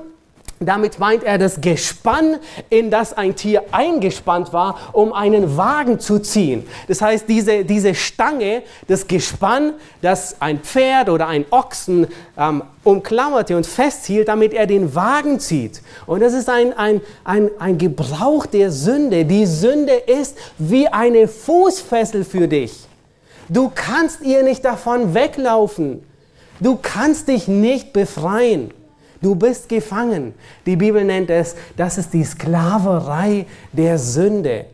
damit 0.62 0.98
meint 0.98 1.24
er 1.24 1.38
das 1.38 1.62
Gespann, 1.62 2.36
in 2.68 2.90
das 2.90 3.14
ein 3.14 3.34
Tier 3.34 3.62
eingespannt 3.72 4.52
war, 4.52 4.78
um 4.92 5.14
einen 5.14 5.56
Wagen 5.56 6.00
zu 6.00 6.18
ziehen. 6.18 6.68
Das 6.86 7.00
heißt, 7.00 7.26
diese, 7.28 7.64
diese 7.64 7.94
Stange, 7.94 8.62
das 8.86 9.06
Gespann, 9.06 9.72
das 10.02 10.36
ein 10.42 10.60
Pferd 10.60 11.08
oder 11.08 11.28
ein 11.28 11.46
Ochsen 11.50 12.08
ähm, 12.36 12.62
umklammerte 12.84 13.56
und 13.56 13.66
festhielt, 13.66 14.28
damit 14.28 14.52
er 14.52 14.66
den 14.66 14.94
Wagen 14.94 15.40
zieht. 15.40 15.80
Und 16.04 16.20
das 16.20 16.34
ist 16.34 16.50
ein, 16.50 16.74
ein, 16.74 17.00
ein, 17.24 17.50
ein 17.58 17.78
Gebrauch 17.78 18.44
der 18.44 18.70
Sünde. 18.70 19.24
Die 19.24 19.46
Sünde 19.46 19.94
ist 19.94 20.36
wie 20.58 20.88
eine 20.88 21.26
Fußfessel 21.26 22.22
für 22.22 22.48
dich. 22.48 22.86
Du 23.48 23.72
kannst 23.74 24.20
ihr 24.20 24.42
nicht 24.42 24.62
davon 24.62 25.14
weglaufen. 25.14 26.04
Du 26.60 26.78
kannst 26.80 27.28
dich 27.28 27.48
nicht 27.48 27.92
befreien. 27.92 28.72
Du 29.22 29.34
bist 29.34 29.68
gefangen. 29.68 30.34
Die 30.66 30.76
Bibel 30.76 31.04
nennt 31.04 31.30
es, 31.30 31.54
das 31.76 31.98
ist 31.98 32.12
die 32.12 32.24
Sklaverei 32.24 33.46
der 33.72 33.98
Sünde. 33.98 34.66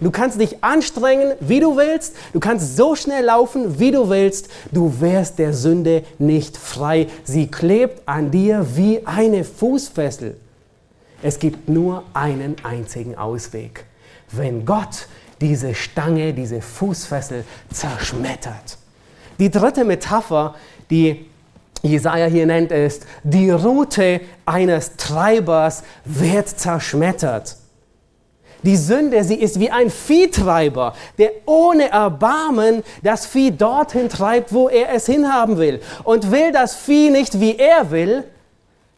Du 0.00 0.10
kannst 0.10 0.40
dich 0.40 0.64
anstrengen, 0.64 1.34
wie 1.38 1.60
du 1.60 1.76
willst. 1.76 2.16
Du 2.32 2.40
kannst 2.40 2.76
so 2.76 2.96
schnell 2.96 3.24
laufen, 3.24 3.78
wie 3.78 3.92
du 3.92 4.08
willst. 4.08 4.48
Du 4.72 5.00
wirst 5.00 5.38
der 5.38 5.52
Sünde 5.52 6.02
nicht 6.18 6.56
frei. 6.56 7.06
Sie 7.22 7.46
klebt 7.46 8.08
an 8.08 8.32
dir 8.32 8.66
wie 8.74 9.06
eine 9.06 9.44
Fußfessel. 9.44 10.36
Es 11.22 11.38
gibt 11.38 11.68
nur 11.68 12.02
einen 12.14 12.56
einzigen 12.64 13.16
Ausweg. 13.16 13.84
Wenn 14.32 14.64
Gott 14.64 15.06
diese 15.40 15.74
Stange, 15.74 16.34
diese 16.34 16.60
Fußfessel 16.60 17.44
zerschmettert. 17.72 18.78
Die 19.38 19.50
dritte 19.50 19.84
Metapher, 19.84 20.56
die 20.90 21.26
Jesaja 21.82 22.26
hier 22.26 22.46
nennt 22.46 22.70
es, 22.70 23.00
die 23.24 23.50
Rute 23.50 24.20
eines 24.46 24.96
Treibers 24.96 25.82
wird 26.04 26.48
zerschmettert. 26.48 27.56
Die 28.62 28.76
Sünde, 28.76 29.24
sie 29.24 29.34
ist 29.34 29.58
wie 29.58 29.70
ein 29.70 29.90
Viehtreiber, 29.90 30.94
der 31.18 31.32
ohne 31.46 31.90
Erbarmen 31.90 32.84
das 33.02 33.26
Vieh 33.26 33.50
dorthin 33.50 34.08
treibt, 34.08 34.52
wo 34.52 34.68
er 34.68 34.94
es 34.94 35.06
hinhaben 35.06 35.58
will. 35.58 35.80
Und 36.04 36.30
will 36.30 36.52
das 36.52 36.76
Vieh 36.76 37.10
nicht, 37.10 37.40
wie 37.40 37.56
er 37.56 37.90
will, 37.90 38.22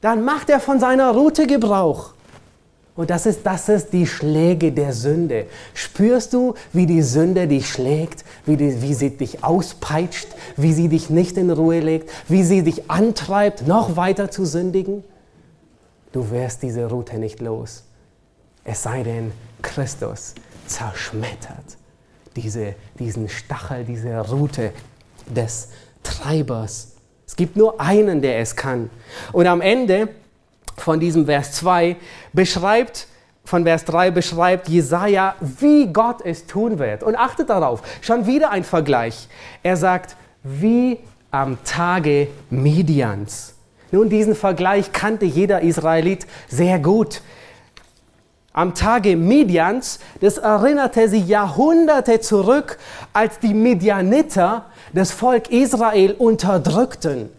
dann 0.02 0.22
macht 0.22 0.50
er 0.50 0.60
von 0.60 0.78
seiner 0.78 1.12
Rute 1.12 1.46
Gebrauch. 1.46 2.12
Und 2.96 3.10
das 3.10 3.26
ist, 3.26 3.44
das 3.44 3.68
ist 3.68 3.92
die 3.92 4.06
Schläge 4.06 4.70
der 4.70 4.92
Sünde. 4.92 5.46
Spürst 5.74 6.32
du, 6.32 6.54
wie 6.72 6.86
die 6.86 7.02
Sünde 7.02 7.48
dich 7.48 7.68
schlägt, 7.68 8.24
wie, 8.46 8.56
die, 8.56 8.82
wie 8.82 8.94
sie 8.94 9.10
dich 9.10 9.42
auspeitscht, 9.42 10.28
wie 10.56 10.72
sie 10.72 10.88
dich 10.88 11.10
nicht 11.10 11.36
in 11.36 11.50
Ruhe 11.50 11.80
legt, 11.80 12.08
wie 12.28 12.44
sie 12.44 12.62
dich 12.62 12.88
antreibt, 12.88 13.66
noch 13.66 13.96
weiter 13.96 14.30
zu 14.30 14.44
sündigen? 14.44 15.02
Du 16.12 16.30
wirst 16.30 16.62
diese 16.62 16.86
Route 16.86 17.18
nicht 17.18 17.40
los. 17.40 17.82
Es 18.62 18.84
sei 18.84 19.02
denn, 19.02 19.32
Christus 19.60 20.34
zerschmettert 20.66 21.76
diese, 22.36 22.74
diesen 22.98 23.28
Stachel, 23.28 23.84
diese 23.84 24.18
Route 24.28 24.72
des 25.26 25.68
Treibers. 26.02 26.92
Es 27.26 27.36
gibt 27.36 27.56
nur 27.56 27.80
einen, 27.80 28.22
der 28.22 28.38
es 28.38 28.54
kann. 28.54 28.90
Und 29.32 29.46
am 29.46 29.60
Ende 29.60 30.08
von 30.76 31.00
diesem 31.00 31.26
Vers 31.26 31.52
2 31.52 31.96
beschreibt, 32.32 33.06
von 33.44 33.64
Vers 33.64 33.84
3 33.84 34.10
beschreibt 34.10 34.68
Jesaja, 34.68 35.34
wie 35.40 35.92
Gott 35.92 36.22
es 36.24 36.46
tun 36.46 36.78
wird. 36.78 37.02
Und 37.02 37.16
achtet 37.16 37.50
darauf, 37.50 37.82
schon 38.00 38.26
wieder 38.26 38.50
ein 38.50 38.64
Vergleich. 38.64 39.28
Er 39.62 39.76
sagt, 39.76 40.16
wie 40.42 40.98
am 41.30 41.58
Tage 41.64 42.28
Midians. 42.50 43.54
Nun, 43.90 44.08
diesen 44.08 44.34
Vergleich 44.34 44.92
kannte 44.92 45.24
jeder 45.24 45.60
Israelit 45.60 46.26
sehr 46.48 46.78
gut. 46.78 47.22
Am 48.52 48.74
Tage 48.74 49.16
Midians, 49.16 49.98
das 50.20 50.38
erinnerte 50.38 51.08
sie 51.08 51.20
Jahrhunderte 51.20 52.20
zurück, 52.20 52.78
als 53.12 53.40
die 53.40 53.52
Midianiter 53.52 54.66
das 54.92 55.10
Volk 55.10 55.50
Israel 55.50 56.12
unterdrückten. 56.12 57.30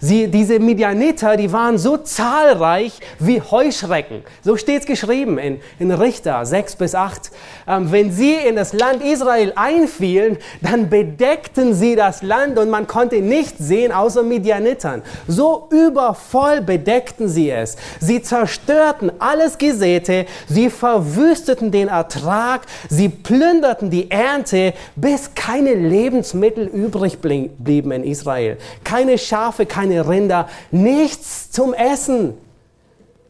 Sie, 0.00 0.28
diese 0.28 0.58
Midianiter, 0.58 1.36
die 1.36 1.52
waren 1.52 1.78
so 1.78 1.96
zahlreich 1.96 2.98
wie 3.18 3.40
Heuschrecken. 3.40 4.22
So 4.42 4.56
steht 4.56 4.80
es 4.80 4.86
geschrieben 4.86 5.38
in, 5.38 5.60
in 5.78 5.90
Richter 5.90 6.44
6 6.44 6.76
bis 6.76 6.94
8. 6.94 7.30
Ähm, 7.66 7.92
wenn 7.92 8.12
sie 8.12 8.34
in 8.34 8.56
das 8.56 8.72
Land 8.72 9.02
Israel 9.02 9.52
einfielen, 9.56 10.38
dann 10.60 10.90
bedeckten 10.90 11.74
sie 11.74 11.96
das 11.96 12.22
Land 12.22 12.58
und 12.58 12.70
man 12.70 12.86
konnte 12.86 13.20
nicht 13.20 13.58
sehen 13.58 13.92
außer 13.92 14.22
Midianitern. 14.22 15.02
So 15.28 15.68
übervoll 15.70 16.60
bedeckten 16.60 17.28
sie 17.28 17.50
es. 17.50 17.76
Sie 18.00 18.22
zerstörten 18.22 19.12
alles 19.18 19.58
Gesäte, 19.58 20.26
sie 20.48 20.70
verwüsteten 20.70 21.70
den 21.70 21.88
Ertrag, 21.88 22.62
sie 22.88 23.08
plünderten 23.08 23.90
die 23.90 24.10
Ernte, 24.10 24.74
bis 24.96 25.34
keine 25.34 25.74
Lebensmittel 25.74 26.66
übrig 26.66 27.18
blieben 27.20 27.92
in 27.92 28.04
Israel. 28.04 28.58
Keine 28.84 29.18
Schafe, 29.18 29.66
keine 29.72 30.06
Rinder, 30.06 30.48
nichts 30.70 31.50
zum 31.50 31.72
Essen. 31.72 32.34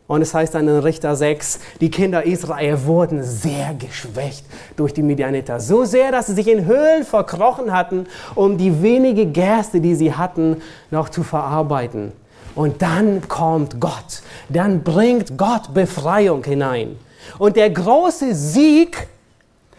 Und 0.08 0.22
es 0.22 0.34
heißt 0.34 0.56
dann 0.56 0.66
in 0.66 0.78
Richter 0.78 1.14
6, 1.14 1.60
die 1.80 1.88
Kinder 1.88 2.24
Israel 2.24 2.84
wurden 2.84 3.22
sehr 3.22 3.74
geschwächt 3.74 4.44
durch 4.74 4.92
die 4.92 5.02
Midianiter. 5.02 5.60
So 5.60 5.84
sehr, 5.84 6.10
dass 6.10 6.26
sie 6.26 6.34
sich 6.34 6.48
in 6.48 6.66
Höhlen 6.66 7.04
verkrochen 7.04 7.72
hatten, 7.72 8.06
um 8.34 8.58
die 8.58 8.82
wenige 8.82 9.26
Gerste, 9.26 9.80
die 9.80 9.94
sie 9.94 10.12
hatten, 10.12 10.60
noch 10.90 11.10
zu 11.10 11.22
verarbeiten. 11.22 12.10
Und 12.56 12.82
dann 12.82 13.28
kommt 13.28 13.80
Gott. 13.80 14.22
Dann 14.48 14.82
bringt 14.82 15.38
Gott 15.38 15.72
Befreiung 15.72 16.42
hinein. 16.42 16.98
Und 17.38 17.54
der 17.54 17.70
große 17.70 18.34
Sieg 18.34 19.06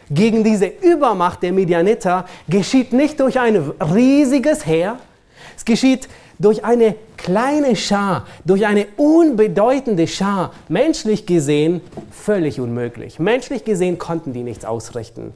gegen 0.09 0.45
diese 0.45 0.67
Übermacht 0.67 1.43
der 1.43 1.51
Midianiter 1.51 2.25
geschieht 2.47 2.93
nicht 2.93 3.19
durch 3.19 3.37
ein 3.37 3.57
riesiges 3.57 4.65
Heer. 4.65 4.97
Es 5.55 5.65
geschieht 5.65 6.07
durch 6.43 6.65
eine 6.65 6.95
kleine 7.17 7.75
Schar, 7.75 8.27
durch 8.45 8.65
eine 8.65 8.87
unbedeutende 8.97 10.07
Schar, 10.07 10.51
menschlich 10.67 11.25
gesehen 11.25 11.81
völlig 12.11 12.59
unmöglich. 12.59 13.17
Menschlich 13.19 13.63
gesehen 13.63 13.97
konnten 13.97 14.33
die 14.33 14.43
nichts 14.43 14.65
ausrichten. 14.65 15.33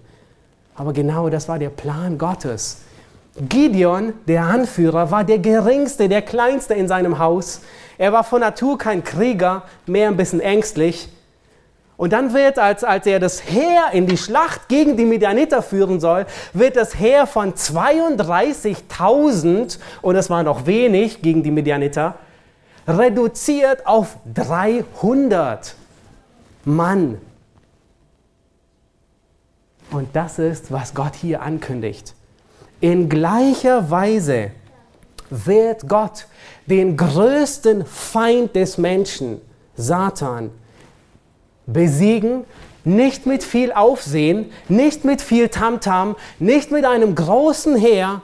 Aber 0.76 0.94
genau 0.94 1.30
das 1.30 1.48
war 1.48 1.60
der 1.60 1.70
Plan 1.70 2.18
Gottes. 2.18 2.82
Gideon, 3.50 4.14
der 4.28 4.44
Anführer, 4.44 5.12
war 5.12 5.24
der 5.24 5.40
geringste, 5.40 6.10
der 6.10 6.22
kleinste 6.22 6.74
in 6.74 6.88
seinem 6.88 7.20
Haus. 7.20 7.62
Er 7.98 8.12
war 8.12 8.24
von 8.24 8.42
Natur 8.42 8.78
kein 8.78 9.04
Krieger, 9.04 9.64
mehr 9.86 10.10
ein 10.10 10.18
bisschen 10.18 10.40
ängstlich. 10.40 11.10
Und 11.98 12.14
dann 12.14 12.34
wird, 12.34 12.58
als, 12.60 12.84
als 12.84 13.08
er 13.08 13.20
das 13.20 13.44
Heer 13.44 13.88
in 13.92 14.06
die 14.06 14.18
Schlacht 14.18 14.70
gegen 14.70 14.98
die 14.98 15.06
Midianiter 15.06 15.64
führen 15.64 16.00
soll, 16.00 16.28
wird 16.54 16.76
das 16.76 17.00
Heer 17.00 17.26
von 17.26 17.54
32.000, 17.54 19.80
und 20.04 20.16
das 20.16 20.30
war 20.30 20.44
noch 20.44 20.68
wenig 20.68 21.24
gegen 21.24 21.42
die 21.42 21.50
Midianiter, 21.50 22.14
reduziert 22.88 23.88
auf 23.88 24.18
300 24.34 25.74
Mann. 26.66 27.18
Und 29.90 30.16
das 30.16 30.38
ist, 30.38 30.72
was 30.72 30.94
Gott 30.94 31.16
hier 31.16 31.42
ankündigt. 31.42 32.14
In 32.80 33.10
gleicher 33.10 33.90
Weise 33.90 34.52
wird 35.32 35.90
Gott 35.90 36.28
den 36.68 36.96
größten 36.96 37.84
Feind 37.86 38.56
des 38.56 38.78
Menschen, 38.78 39.42
Satan, 39.76 40.52
besiegen, 41.68 42.46
nicht 42.84 43.26
mit 43.26 43.44
viel 43.44 43.74
Aufsehen, 43.74 44.52
nicht 44.70 45.06
mit 45.06 45.22
viel 45.22 45.50
Tamtam, 45.50 46.12
-Tam, 46.12 46.16
nicht 46.40 46.72
mit 46.72 46.86
einem 46.86 47.14
großen 47.14 47.76
Heer. 47.76 48.22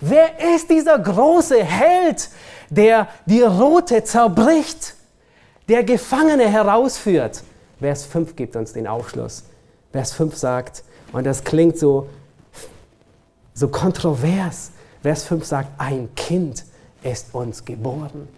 Wer 0.00 0.54
ist 0.54 0.68
dieser 0.68 0.98
große 0.98 1.62
Held, 1.62 2.28
der 2.68 3.08
die 3.26 3.42
Rote 3.42 4.02
zerbricht, 4.02 4.96
der 5.68 5.84
Gefangene 5.84 6.48
herausführt? 6.48 7.44
Vers 7.78 8.04
5 8.06 8.34
gibt 8.34 8.56
uns 8.56 8.72
den 8.72 8.88
Aufschluss. 8.88 9.44
Vers 9.92 10.12
5 10.14 10.36
sagt, 10.36 10.82
und 11.12 11.24
das 11.24 11.44
klingt 11.44 11.78
so, 11.78 12.08
so 13.54 13.68
kontrovers, 13.68 14.72
Vers 15.02 15.24
5 15.24 15.44
sagt, 15.44 15.68
ein 15.78 16.08
Kind 16.16 16.64
ist 17.02 17.34
uns 17.34 17.64
geboren. 17.64 18.28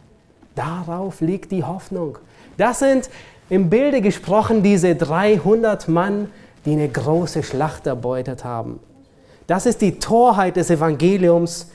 Darauf 0.55 1.21
liegt 1.21 1.53
die 1.53 1.65
Hoffnung. 1.65 2.19
Das 2.57 2.79
sind 2.79 3.11
im 3.51 3.71
Bilde 3.71 4.01
gesprochen 4.01 4.63
diese 4.63 4.95
300 4.95 5.89
Mann, 5.89 6.31
die 6.65 6.73
eine 6.73 6.89
große 6.89 7.43
Schlacht 7.43 7.87
erbeutet 7.87 8.45
haben. 8.45 8.81
Das 9.47 9.67
ist 9.67 9.83
die 9.83 9.99
Torheit 9.99 10.57
des 10.57 10.71
Evangeliums, 10.71 11.69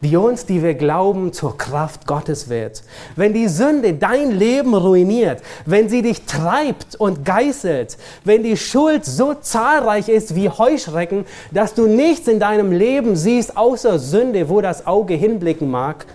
die 0.00 0.16
uns, 0.16 0.46
die 0.46 0.62
wir 0.62 0.74
glauben, 0.74 1.32
zur 1.32 1.56
Kraft 1.56 2.06
Gottes 2.06 2.48
wird. 2.48 2.82
Wenn 3.16 3.32
die 3.32 3.48
Sünde 3.48 3.94
dein 3.94 4.30
Leben 4.30 4.74
ruiniert, 4.74 5.42
wenn 5.64 5.88
sie 5.88 6.02
dich 6.02 6.26
treibt 6.26 6.94
und 6.96 7.24
geißelt, 7.24 7.96
wenn 8.24 8.42
die 8.42 8.56
Schuld 8.56 9.04
so 9.04 9.34
zahlreich 9.34 10.08
ist 10.08 10.36
wie 10.36 10.50
Heuschrecken, 10.50 11.24
dass 11.50 11.74
du 11.74 11.86
nichts 11.86 12.28
in 12.28 12.38
deinem 12.38 12.72
Leben 12.72 13.16
siehst 13.16 13.56
außer 13.56 13.98
Sünde, 13.98 14.48
wo 14.48 14.60
das 14.60 14.86
Auge 14.86 15.14
hinblicken 15.14 15.70
mag, 15.70 16.06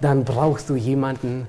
dann 0.00 0.24
brauchst 0.24 0.68
du 0.68 0.74
jemanden, 0.74 1.48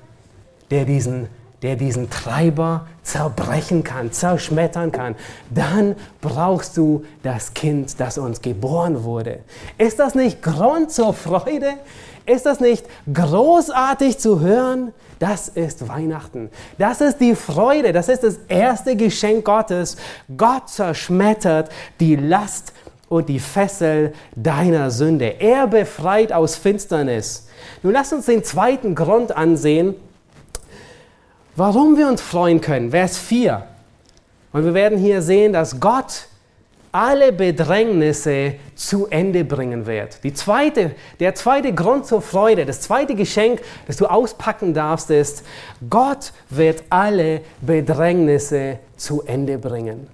der 0.70 0.86
diesen 0.86 1.28
der 1.62 1.76
diesen 1.76 2.10
Treiber 2.10 2.88
zerbrechen 3.04 3.84
kann, 3.84 4.12
zerschmettern 4.12 4.92
kann, 4.92 5.16
dann 5.50 5.96
brauchst 6.22 6.78
du 6.78 7.04
das 7.24 7.54
Kind, 7.54 8.00
das 8.00 8.18
uns 8.18 8.42
geboren 8.42 9.04
wurde. 9.04 9.40
Ist 9.78 10.00
das 10.00 10.14
nicht 10.14 10.42
Grund 10.42 10.92
zur 10.92 11.14
Freude? 11.14 11.74
Ist 12.26 12.46
das 12.46 12.60
nicht 12.60 12.86
großartig 13.12 14.18
zu 14.18 14.42
hören? 14.42 14.92
Das 15.18 15.48
ist 15.48 15.88
Weihnachten. 15.88 16.50
Das 16.78 17.02
ist 17.02 17.20
die 17.20 17.36
Freude. 17.36 17.92
Das 17.94 18.10
ist 18.10 18.24
das 18.24 18.38
erste 18.48 18.96
Geschenk 18.96 19.46
Gottes. 19.46 19.96
Gott 20.36 20.70
zerschmettert 20.70 21.70
die 22.00 22.16
Last 22.16 22.74
und 23.10 23.30
die 23.30 23.40
Fessel 23.40 24.14
deiner 24.36 24.92
Sünde. 24.92 25.40
Er 25.40 25.68
befreit 25.68 26.32
aus 26.34 26.56
Finsternis. 26.56 27.48
Nun 27.82 27.94
lass 27.94 28.14
uns 28.14 28.26
den 28.26 28.44
zweiten 28.44 28.94
Grund 28.94 29.36
ansehen, 29.36 29.96
Warum 31.58 31.98
wir 31.98 32.08
uns 32.08 32.22
freuen 32.22 32.62
können, 32.62 32.92
Vers 32.92 33.18
4. 33.18 33.64
Und 34.54 34.64
wir 34.64 34.76
werden 34.76 35.00
hier 35.00 35.24
sehen, 35.24 35.54
dass 35.54 35.80
Gott 35.80 36.28
alle 36.92 37.32
Bedrängnisse 37.32 38.54
zu 38.76 39.08
Ende 39.08 39.44
bringen 39.44 39.88
wird. 39.88 40.24
Die 40.24 40.36
zweite, 40.36 40.92
der 41.20 41.34
zweite 41.34 41.74
Grund 41.74 42.06
zur 42.06 42.22
Freude, 42.22 42.64
das 42.64 42.82
zweite 42.82 43.16
Geschenk, 43.16 43.62
das 43.88 43.98
du 43.98 44.06
auspacken 44.06 44.76
darfst, 44.76 45.10
ist, 45.10 45.44
Gott 45.90 46.32
wird 46.52 46.84
alle 46.92 47.42
Bedrängnisse 47.62 48.78
zu 48.96 49.24
Ende 49.24 49.58
bringen. 49.58 50.06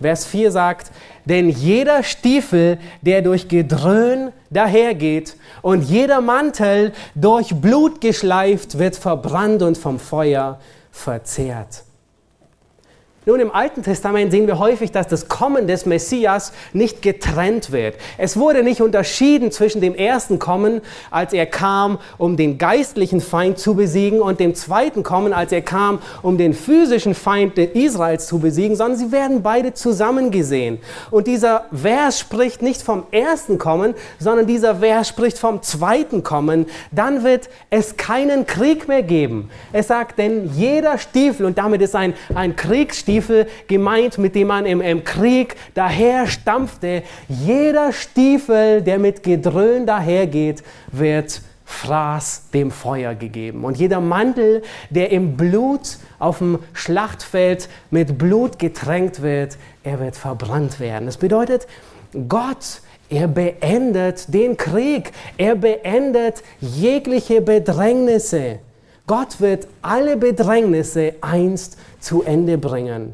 Vers 0.00 0.26
4 0.26 0.50
sagt, 0.50 0.90
denn 1.24 1.50
jeder 1.50 2.02
Stiefel, 2.02 2.78
der 3.02 3.22
durch 3.22 3.46
Gedröhn 3.46 4.32
dahergeht 4.48 5.36
und 5.62 5.82
jeder 5.82 6.20
Mantel 6.20 6.92
durch 7.14 7.54
Blut 7.54 8.00
geschleift, 8.00 8.76
wird 8.78 8.96
verbrannt 8.96 9.62
und 9.62 9.78
vom 9.78 10.00
Feuer 10.00 10.58
verzehrt. 10.90 11.84
Nun, 13.26 13.38
im 13.38 13.50
Alten 13.50 13.82
Testament 13.82 14.30
sehen 14.30 14.46
wir 14.46 14.58
häufig, 14.58 14.92
dass 14.92 15.06
das 15.06 15.28
Kommen 15.28 15.66
des 15.66 15.84
Messias 15.84 16.54
nicht 16.72 17.02
getrennt 17.02 17.70
wird. 17.70 17.96
Es 18.16 18.38
wurde 18.38 18.62
nicht 18.62 18.80
unterschieden 18.80 19.52
zwischen 19.52 19.82
dem 19.82 19.94
ersten 19.94 20.38
Kommen, 20.38 20.80
als 21.10 21.34
er 21.34 21.44
kam, 21.44 21.98
um 22.16 22.38
den 22.38 22.56
geistlichen 22.56 23.20
Feind 23.20 23.58
zu 23.58 23.74
besiegen, 23.74 24.22
und 24.22 24.40
dem 24.40 24.54
zweiten 24.54 25.02
Kommen, 25.02 25.34
als 25.34 25.52
er 25.52 25.60
kam, 25.60 25.98
um 26.22 26.38
den 26.38 26.54
physischen 26.54 27.14
Feind 27.14 27.58
Israels 27.58 28.26
zu 28.26 28.38
besiegen, 28.38 28.74
sondern 28.74 28.98
sie 28.98 29.12
werden 29.12 29.42
beide 29.42 29.74
zusammen 29.74 30.30
gesehen. 30.30 30.78
Und 31.10 31.26
dieser 31.26 31.66
Vers 31.74 32.20
spricht 32.20 32.62
nicht 32.62 32.80
vom 32.80 33.02
ersten 33.10 33.58
Kommen, 33.58 33.92
sondern 34.18 34.46
dieser 34.46 34.76
Vers 34.76 35.08
spricht 35.08 35.38
vom 35.38 35.62
zweiten 35.62 36.22
Kommen. 36.22 36.64
Dann 36.90 37.22
wird 37.22 37.50
es 37.68 37.98
keinen 37.98 38.46
Krieg 38.46 38.88
mehr 38.88 39.02
geben. 39.02 39.50
Es 39.74 39.88
sagt, 39.88 40.18
denn 40.18 40.50
jeder 40.54 40.96
Stiefel, 40.96 41.44
und 41.44 41.58
damit 41.58 41.82
ist 41.82 41.94
ein, 41.94 42.14
ein 42.34 42.56
Kriegsstiefel, 42.56 43.10
Stiefel 43.20 43.46
gemeint, 43.68 44.16
mit 44.16 44.34
dem 44.34 44.48
man 44.48 44.64
im, 44.64 44.80
im 44.80 45.04
Krieg 45.04 45.56
daher 45.74 46.26
stampfte. 46.26 47.02
Jeder 47.28 47.92
Stiefel, 47.92 48.80
der 48.80 48.98
mit 48.98 49.22
Gedröhn 49.22 49.84
dahergeht, 49.84 50.62
wird 50.90 51.42
Fraß 51.66 52.48
dem 52.54 52.70
Feuer 52.70 53.14
gegeben. 53.14 53.64
Und 53.64 53.76
jeder 53.76 54.00
Mantel, 54.00 54.62
der 54.88 55.12
im 55.12 55.36
Blut 55.36 55.98
auf 56.18 56.38
dem 56.38 56.60
Schlachtfeld 56.72 57.68
mit 57.90 58.16
Blut 58.16 58.58
getränkt 58.58 59.20
wird, 59.20 59.58
er 59.84 60.00
wird 60.00 60.16
verbrannt 60.16 60.80
werden. 60.80 61.04
Das 61.04 61.18
bedeutet, 61.18 61.66
Gott, 62.26 62.80
er 63.10 63.28
beendet 63.28 64.32
den 64.32 64.56
Krieg, 64.56 65.12
er 65.36 65.56
beendet 65.56 66.42
jegliche 66.60 67.42
Bedrängnisse. 67.42 68.60
Gott 69.10 69.40
wird 69.40 69.66
alle 69.82 70.16
Bedrängnisse 70.16 71.14
einst 71.20 71.76
zu 71.98 72.22
Ende 72.22 72.58
bringen. 72.58 73.12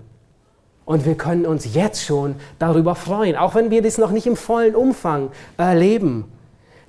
Und 0.85 1.07
wir 1.07 1.15
können 1.15 1.47
uns 1.47 1.73
jetzt 1.75 2.05
schon 2.05 2.35
darüber 2.59 2.95
freuen, 2.95 3.35
auch 3.35 3.55
wenn 3.55 3.71
wir 3.71 3.81
das 3.81 3.97
noch 3.97 4.11
nicht 4.11 4.27
im 4.27 4.37
vollen 4.37 4.75
Umfang 4.75 5.31
erleben. 5.57 6.31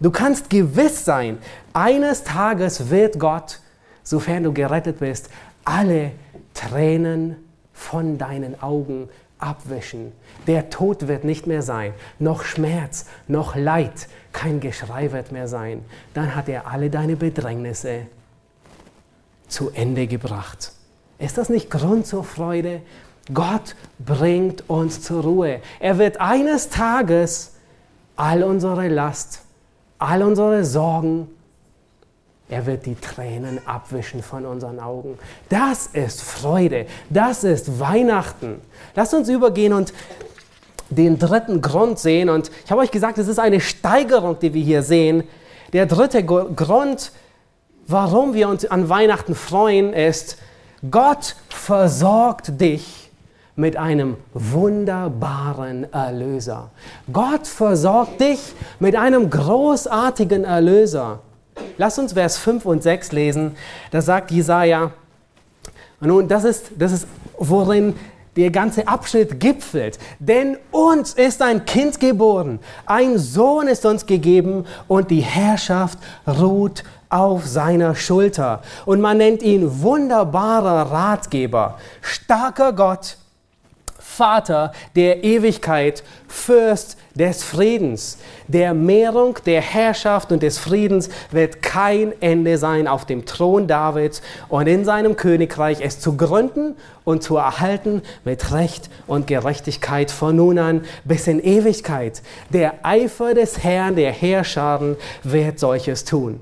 Du 0.02 0.12
kannst 0.12 0.50
gewiss 0.50 1.06
sein, 1.06 1.38
eines 1.72 2.26
Tages 2.26 2.90
wird 2.90 3.18
Gott, 3.18 3.62
sofern 4.04 4.44
du 4.44 4.52
gerettet 4.52 5.00
bist, 5.00 5.30
alle 5.64 6.12
Tränen 6.54 7.38
von 7.72 8.18
deinen 8.18 8.62
Augen 8.62 9.08
abwischen. 9.40 10.12
Der 10.48 10.70
Tod 10.70 11.08
wird 11.08 11.24
nicht 11.24 11.48
mehr 11.48 11.62
sein, 11.62 11.94
noch 12.20 12.44
Schmerz, 12.44 13.06
noch 13.30 13.56
Leid, 13.56 14.10
kein 14.34 14.60
Geschrei 14.60 15.14
wird 15.14 15.32
mehr 15.32 15.48
sein. 15.48 15.86
Dann 16.14 16.36
hat 16.36 16.50
er 16.50 16.68
alle 16.68 16.90
deine 16.90 17.16
Bedrängnisse 17.16 18.08
zu 19.48 19.70
Ende 19.72 20.08
gebracht. 20.08 20.72
Ist 21.20 21.38
das 21.38 21.50
nicht 21.50 21.70
Grund 21.70 22.06
zur 22.06 22.24
Freude? 22.24 22.82
Gott 23.34 23.76
bringt 24.00 24.70
uns 24.70 25.02
zur 25.02 25.24
Ruhe. 25.24 25.62
Er 25.80 25.98
wird 25.98 26.20
eines 26.20 26.70
Tages 26.70 27.54
all 28.16 28.44
unsere 28.44 28.88
Last, 28.88 29.42
all 30.00 30.24
unsere 30.24 30.64
Sorgen, 30.64 31.28
er 32.50 32.66
wird 32.66 32.86
die 32.86 32.96
Tränen 32.96 33.60
abwischen 33.68 34.24
von 34.24 34.46
unseren 34.46 34.80
Augen. 34.80 35.18
Das 35.50 35.88
ist 35.88 36.22
Freude. 36.22 36.86
Das 37.10 37.44
ist 37.44 37.80
Weihnachten. 37.80 38.62
Lasst 38.96 39.14
uns 39.14 39.28
übergehen 39.28 39.74
und 39.74 39.94
den 40.90 41.20
dritten 41.20 41.60
Grund 41.62 42.00
sehen. 42.00 42.30
Und 42.30 42.50
ich 42.64 42.72
habe 42.72 42.82
euch 42.82 42.92
gesagt, 42.92 43.18
es 43.18 43.28
ist 43.28 43.40
eine 43.40 43.60
Steigerung, 43.60 44.40
die 44.40 44.54
wir 44.54 44.64
hier 44.64 44.82
sehen. 44.82 45.24
Der 45.74 45.86
dritte 45.86 46.24
Grund, 46.24 47.12
warum 47.88 48.34
wir 48.34 48.50
uns 48.50 48.66
an 48.66 48.90
Weihnachten 48.90 49.36
freuen, 49.36 49.94
ist, 49.94 50.38
Gott 50.92 51.36
versorgt 51.50 52.62
dich 52.62 53.10
mit 53.56 53.76
einem 53.76 54.18
wunderbaren 54.34 55.92
Erlöser. 55.92 56.70
Gott 57.12 57.48
versorgt 57.48 58.22
dich 58.22 58.40
mit 58.80 58.96
einem 58.96 59.30
großartigen 59.30 60.44
Erlöser. 60.44 61.20
Lass 61.78 61.98
uns 61.98 62.14
Vers 62.14 62.38
5 62.38 62.66
und 62.66 62.84
6 62.84 63.12
lesen. 63.14 63.58
Da 63.90 64.02
sagt 64.02 64.30
Jesaja, 64.30 64.92
nun, 66.00 66.28
das 66.28 66.44
ist, 66.44 66.72
das 66.78 66.92
ist, 66.92 67.08
worin 67.40 67.96
der 68.38 68.52
ganze 68.52 68.88
Abschnitt 68.88 69.40
gipfelt. 69.40 69.98
Denn 70.20 70.58
uns 70.72 71.14
ist 71.14 71.42
ein 71.42 71.66
Kind 71.66 72.00
geboren, 72.00 72.60
ein 72.86 73.18
Sohn 73.18 73.68
ist 73.68 73.86
uns 73.86 74.06
gegeben 74.06 74.66
und 74.88 75.12
die 75.12 75.22
Herrschaft 75.22 76.00
ruht 76.28 76.84
auf 77.10 77.46
seiner 77.46 77.96
Schulter. 77.96 78.62
Und 78.86 79.02
man 79.02 79.18
nennt 79.18 79.42
ihn 79.42 79.82
wunderbarer 79.82 80.92
Ratgeber, 80.92 81.78
starker 82.02 82.74
Gott, 82.74 83.18
Vater 84.10 84.72
der 84.96 85.24
Ewigkeit, 85.24 86.02
Fürst 86.28 86.98
des 87.14 87.44
Friedens. 87.44 88.18
Der 88.48 88.74
Mehrung 88.74 89.38
der 89.46 89.62
Herrschaft 89.62 90.32
und 90.32 90.42
des 90.42 90.58
Friedens 90.58 91.10
wird 91.30 91.62
kein 91.62 92.20
Ende 92.20 92.58
sein 92.58 92.88
auf 92.88 93.06
dem 93.06 93.26
Thron 93.26 93.68
Davids 93.68 94.24
und 94.50 94.66
in 94.66 94.86
seinem 94.86 95.18
Königreich 95.18 95.82
es 95.82 96.00
zu 96.00 96.18
gründen 96.18 96.76
und 97.04 97.22
zu 97.22 97.36
erhalten 97.36 98.02
mit 98.24 98.52
Recht 98.52 98.90
und 99.06 99.28
Gerechtigkeit 99.28 100.10
von 100.10 100.36
nun 100.36 100.58
an 100.58 100.86
bis 101.04 101.28
in 101.28 101.40
Ewigkeit. 101.44 102.24
Der 102.50 102.76
Eifer 102.84 103.36
des 103.36 103.64
Herrn, 103.64 103.96
der 103.96 104.14
Herrscharen, 104.14 104.96
wird 105.22 105.60
solches 105.60 106.06
tun. 106.06 106.40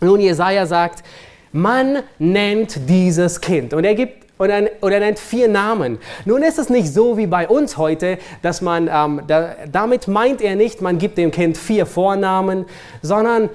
Nun, 0.00 0.18
Jesaja 0.18 0.66
sagt, 0.66 1.04
man 1.52 2.02
nennt 2.18 2.88
dieses 2.88 3.40
Kind. 3.40 3.74
Und 3.74 3.84
er 3.84 3.94
gibt 3.94 4.29
und 4.40 4.48
er, 4.48 4.70
und 4.80 4.90
er 4.90 5.00
nennt 5.00 5.18
vier 5.18 5.48
Namen. 5.48 5.98
Nun 6.24 6.42
ist 6.42 6.58
es 6.58 6.70
nicht 6.70 6.92
so 6.92 7.18
wie 7.18 7.26
bei 7.26 7.46
uns 7.46 7.76
heute, 7.76 8.16
dass 8.40 8.62
man, 8.62 8.88
ähm, 8.90 9.20
da, 9.26 9.50
damit 9.70 10.08
meint 10.08 10.40
er 10.40 10.56
nicht, 10.56 10.80
man 10.80 10.96
gibt 10.96 11.18
dem 11.18 11.30
Kind 11.30 11.58
vier 11.58 11.84
Vornamen, 11.84 12.64
sondern 13.02 13.50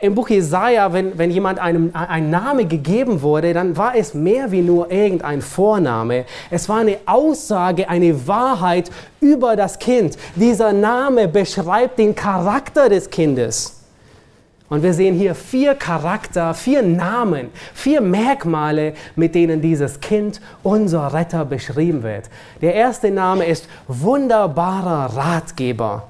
im 0.00 0.16
Buch 0.16 0.28
Jesaja, 0.28 0.92
wenn, 0.92 1.16
wenn 1.16 1.30
jemand 1.30 1.60
einem 1.60 1.92
ein 1.94 2.30
Name 2.30 2.64
gegeben 2.64 3.22
wurde, 3.22 3.54
dann 3.54 3.76
war 3.76 3.94
es 3.94 4.12
mehr 4.12 4.50
wie 4.50 4.60
nur 4.60 4.90
irgendein 4.90 5.40
Vorname. 5.40 6.24
Es 6.50 6.68
war 6.68 6.78
eine 6.78 6.98
Aussage, 7.06 7.88
eine 7.88 8.26
Wahrheit 8.26 8.90
über 9.20 9.54
das 9.54 9.78
Kind. 9.78 10.18
Dieser 10.34 10.72
Name 10.72 11.28
beschreibt 11.28 12.00
den 12.00 12.16
Charakter 12.16 12.88
des 12.88 13.08
Kindes. 13.08 13.83
Und 14.70 14.82
wir 14.82 14.94
sehen 14.94 15.14
hier 15.14 15.34
vier 15.34 15.74
Charakter, 15.74 16.54
vier 16.54 16.82
Namen, 16.82 17.50
vier 17.74 18.00
Merkmale, 18.00 18.94
mit 19.14 19.34
denen 19.34 19.60
dieses 19.60 20.00
Kind, 20.00 20.40
unser 20.62 21.12
Retter, 21.12 21.44
beschrieben 21.44 22.02
wird. 22.02 22.30
Der 22.62 22.74
erste 22.74 23.10
Name 23.10 23.44
ist 23.44 23.68
wunderbarer 23.88 25.16
Ratgeber. 25.16 26.08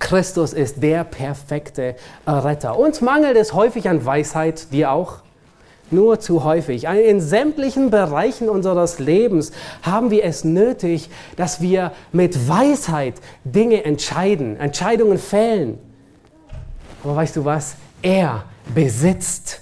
Christus 0.00 0.52
ist 0.52 0.82
der 0.82 1.04
perfekte 1.04 1.94
Retter. 2.26 2.78
Uns 2.78 3.00
mangelt 3.00 3.36
es 3.36 3.54
häufig 3.54 3.88
an 3.88 4.04
Weisheit, 4.04 4.72
dir 4.72 4.90
auch. 4.90 5.18
Nur 5.92 6.18
zu 6.18 6.42
häufig. 6.42 6.84
In 6.84 7.20
sämtlichen 7.20 7.90
Bereichen 7.90 8.48
unseres 8.48 8.98
Lebens 8.98 9.52
haben 9.82 10.10
wir 10.10 10.24
es 10.24 10.42
nötig, 10.42 11.08
dass 11.36 11.60
wir 11.60 11.92
mit 12.10 12.48
Weisheit 12.48 13.14
Dinge 13.44 13.84
entscheiden, 13.84 14.58
Entscheidungen 14.58 15.16
fällen. 15.16 15.78
Aber 17.06 17.14
weißt 17.14 17.36
du 17.36 17.44
was? 17.44 17.76
Er 18.02 18.42
besitzt 18.74 19.60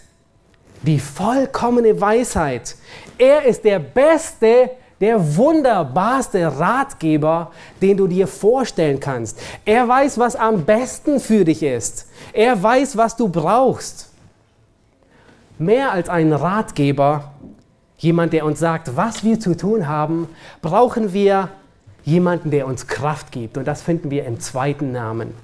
die 0.80 0.98
vollkommene 0.98 2.00
Weisheit. 2.00 2.74
Er 3.18 3.44
ist 3.44 3.64
der 3.64 3.80
beste, 3.80 4.70
der 4.98 5.37
wunderbarste 5.37 6.59
Ratgeber, 6.59 7.50
den 7.83 7.98
du 7.98 8.07
dir 8.07 8.26
vorstellen 8.28 8.98
kannst. 8.98 9.38
Er 9.66 9.87
weiß, 9.87 10.18
was 10.18 10.37
am 10.37 10.64
besten 10.64 11.20
für 11.20 11.44
dich 11.44 11.62
ist. 11.62 12.09
Er 12.33 12.62
weiß, 12.62 12.96
was 12.96 13.14
du 13.14 13.28
brauchst. 13.28 14.09
Mehr 15.59 15.92
als 15.92 16.09
ein 16.09 16.33
Ratgeber, 16.33 17.35
jemand, 17.98 18.33
der 18.33 18.46
uns 18.46 18.59
sagt, 18.59 18.96
was 18.96 19.22
wir 19.22 19.38
zu 19.38 19.54
tun 19.54 19.87
haben, 19.87 20.30
brauchen 20.62 21.12
wir 21.12 21.50
jemanden, 22.04 22.50
der 22.50 22.66
uns 22.66 22.87
Kraft 22.87 23.33
gibt. 23.33 23.59
Und 23.59 23.68
das 23.68 23.83
finden 23.83 24.11
wir 24.11 24.24
im 24.24 24.40
zweiten 24.40 24.92
Namen 24.92 25.43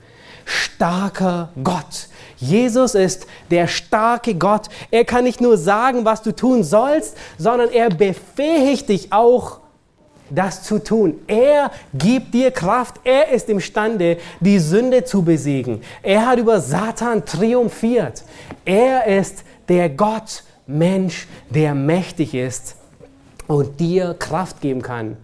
starker 0.51 1.51
Gott. 1.63 2.09
Jesus 2.37 2.95
ist 2.95 3.27
der 3.51 3.67
starke 3.67 4.35
Gott. 4.35 4.69
Er 4.91 5.05
kann 5.05 5.25
nicht 5.25 5.41
nur 5.41 5.57
sagen, 5.57 6.05
was 6.05 6.23
du 6.23 6.35
tun 6.35 6.65
sollst, 6.65 7.17
sondern 7.39 7.71
er 7.71 7.91
befähigt 7.91 8.89
dich 8.89 9.13
auch, 9.13 9.61
das 10.31 10.63
zu 10.63 10.79
tun. 10.79 11.21
Er 11.27 11.71
gibt 11.93 12.35
dir 12.35 12.51
Kraft. 12.51 12.97
Er 13.05 13.31
ist 13.31 13.49
imstande, 13.49 14.19
die 14.41 14.59
Sünde 14.59 15.05
zu 15.05 15.23
besiegen. 15.23 15.83
Er 16.03 16.27
hat 16.27 16.39
über 16.39 16.61
Satan 16.61 17.25
triumphiert. 17.25 18.25
Er 18.65 19.07
ist 19.07 19.45
der 19.69 19.89
Gott, 19.91 20.45
Mensch, 20.67 21.27
der 21.49 21.75
mächtig 21.75 22.35
ist 22.35 22.77
und 23.47 23.81
dir 23.81 24.15
Kraft 24.19 24.61
geben 24.61 24.83
kann. 24.83 25.17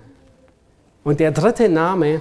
Und 1.04 1.20
der 1.20 1.30
dritte 1.30 1.68
Name, 1.68 2.20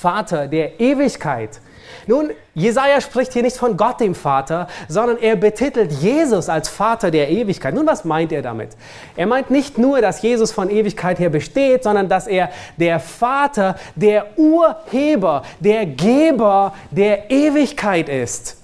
Vater 0.00 0.48
der 0.48 0.80
Ewigkeit. 0.80 1.60
Nun, 2.06 2.30
Jesaja 2.54 3.02
spricht 3.02 3.34
hier 3.34 3.42
nicht 3.42 3.58
von 3.58 3.76
Gott 3.76 4.00
dem 4.00 4.14
Vater, 4.14 4.66
sondern 4.88 5.18
er 5.18 5.36
betitelt 5.36 5.92
Jesus 5.92 6.48
als 6.48 6.70
Vater 6.70 7.10
der 7.10 7.28
Ewigkeit. 7.28 7.74
Nun, 7.74 7.86
was 7.86 8.06
meint 8.06 8.32
er 8.32 8.40
damit? 8.40 8.70
Er 9.14 9.26
meint 9.26 9.50
nicht 9.50 9.76
nur, 9.76 10.00
dass 10.00 10.22
Jesus 10.22 10.52
von 10.52 10.70
Ewigkeit 10.70 11.18
her 11.18 11.28
besteht, 11.28 11.82
sondern 11.84 12.08
dass 12.08 12.26
er 12.26 12.50
der 12.78 12.98
Vater, 12.98 13.76
der 13.94 14.38
Urheber, 14.38 15.42
der 15.60 15.84
Geber 15.84 16.74
der 16.90 17.30
Ewigkeit 17.30 18.08
ist. 18.08 18.56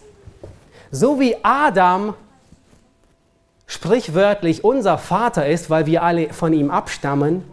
So 0.90 1.20
wie 1.20 1.36
Adam 1.42 2.14
sprichwörtlich 3.66 4.64
unser 4.64 4.96
Vater 4.96 5.46
ist, 5.46 5.68
weil 5.68 5.84
wir 5.84 6.02
alle 6.02 6.32
von 6.32 6.54
ihm 6.54 6.70
abstammen 6.70 7.44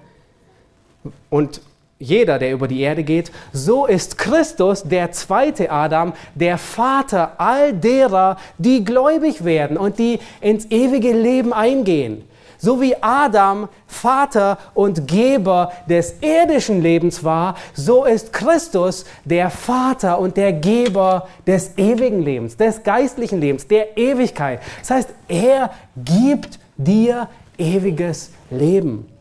und 1.30 1.60
jeder, 2.04 2.38
der 2.38 2.52
über 2.52 2.68
die 2.68 2.82
Erde 2.82 3.04
geht, 3.04 3.32
so 3.54 3.86
ist 3.86 4.18
Christus 4.18 4.84
der 4.84 5.12
zweite 5.12 5.72
Adam, 5.72 6.14
der 6.36 6.58
Vater 6.58 7.34
all 7.38 7.74
derer, 7.74 8.38
die 8.58 8.84
gläubig 8.84 9.46
werden 9.46 9.78
und 9.78 9.98
die 10.00 10.20
ins 10.42 10.70
ewige 10.70 11.14
Leben 11.14 11.54
eingehen. 11.54 12.24
So 12.58 12.80
wie 12.80 12.96
Adam 13.02 13.68
Vater 13.88 14.58
und 14.74 15.08
Geber 15.08 15.74
des 15.90 16.16
irdischen 16.22 16.82
Lebens 16.82 17.24
war, 17.24 17.56
so 17.74 18.06
ist 18.06 18.32
Christus 18.32 19.06
der 19.26 19.50
Vater 19.50 20.20
und 20.20 20.38
der 20.38 20.54
Geber 20.54 21.28
des 21.46 21.78
ewigen 21.78 22.22
Lebens, 22.22 22.56
des 22.56 22.84
geistlichen 22.84 23.42
Lebens, 23.42 23.68
der 23.68 23.98
Ewigkeit. 23.98 24.62
Das 24.80 24.92
heißt, 24.92 25.10
er 25.28 25.72
gibt 25.98 26.60
dir 26.78 27.28
ewiges 27.58 28.32
Leben. 28.50 29.13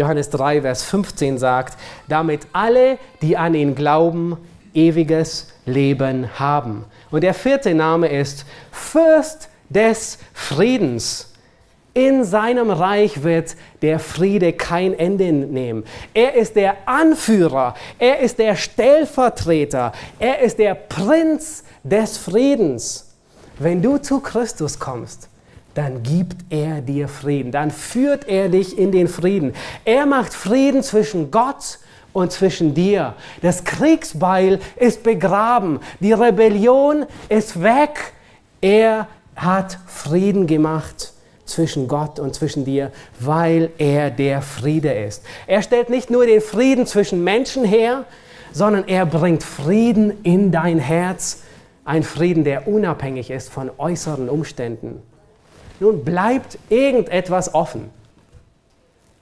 Johannes 0.00 0.30
3, 0.30 0.62
Vers 0.62 0.82
15 0.84 1.38
sagt, 1.38 1.78
damit 2.08 2.46
alle, 2.52 2.98
die 3.22 3.36
an 3.36 3.54
ihn 3.54 3.74
glauben, 3.74 4.36
ewiges 4.74 5.52
Leben 5.66 6.38
haben. 6.38 6.84
Und 7.10 7.22
der 7.22 7.34
vierte 7.34 7.74
Name 7.74 8.08
ist 8.08 8.46
Fürst 8.72 9.48
des 9.68 10.18
Friedens. 10.32 11.26
in 11.92 12.22
seinem 12.24 12.70
Reich 12.70 13.24
wird 13.24 13.56
der 13.82 13.98
Friede 13.98 14.52
kein 14.52 14.96
Ende 14.96 15.32
nehmen. 15.32 15.84
Er 16.14 16.34
ist 16.34 16.54
der 16.54 16.76
Anführer, 16.86 17.74
er 17.98 18.20
ist 18.20 18.38
der 18.38 18.54
Stellvertreter, 18.54 19.92
er 20.20 20.38
ist 20.38 20.58
der 20.60 20.74
Prinz 20.76 21.64
des 21.82 22.16
Friedens. 22.16 23.10
Wenn 23.58 23.82
du 23.82 23.98
zu 23.98 24.20
Christus 24.20 24.78
kommst, 24.78 25.28
dann 25.74 26.02
gibt 26.02 26.36
er 26.50 26.80
dir 26.80 27.08
Frieden, 27.08 27.52
dann 27.52 27.70
führt 27.70 28.28
er 28.28 28.48
dich 28.48 28.78
in 28.78 28.92
den 28.92 29.08
Frieden. 29.08 29.54
Er 29.84 30.06
macht 30.06 30.34
Frieden 30.34 30.82
zwischen 30.82 31.30
Gott 31.30 31.78
und 32.12 32.32
zwischen 32.32 32.74
dir. 32.74 33.14
Das 33.42 33.64
Kriegsbeil 33.64 34.58
ist 34.76 35.02
begraben, 35.02 35.80
die 36.00 36.12
Rebellion 36.12 37.06
ist 37.28 37.62
weg. 37.62 38.12
Er 38.60 39.06
hat 39.36 39.78
Frieden 39.86 40.46
gemacht 40.46 41.12
zwischen 41.44 41.88
Gott 41.88 42.18
und 42.18 42.34
zwischen 42.34 42.64
dir, 42.64 42.92
weil 43.18 43.70
er 43.78 44.10
der 44.10 44.42
Friede 44.42 44.92
ist. 44.92 45.22
Er 45.46 45.62
stellt 45.62 45.90
nicht 45.90 46.10
nur 46.10 46.26
den 46.26 46.40
Frieden 46.40 46.86
zwischen 46.86 47.24
Menschen 47.24 47.64
her, 47.64 48.04
sondern 48.52 48.86
er 48.88 49.06
bringt 49.06 49.42
Frieden 49.42 50.22
in 50.22 50.50
dein 50.50 50.78
Herz, 50.78 51.42
ein 51.84 52.02
Frieden, 52.02 52.44
der 52.44 52.68
unabhängig 52.68 53.30
ist 53.30 53.50
von 53.50 53.70
äußeren 53.78 54.28
Umständen. 54.28 55.02
Nun 55.80 56.04
bleibt 56.04 56.58
irgendetwas 56.68 57.54
offen. 57.54 57.90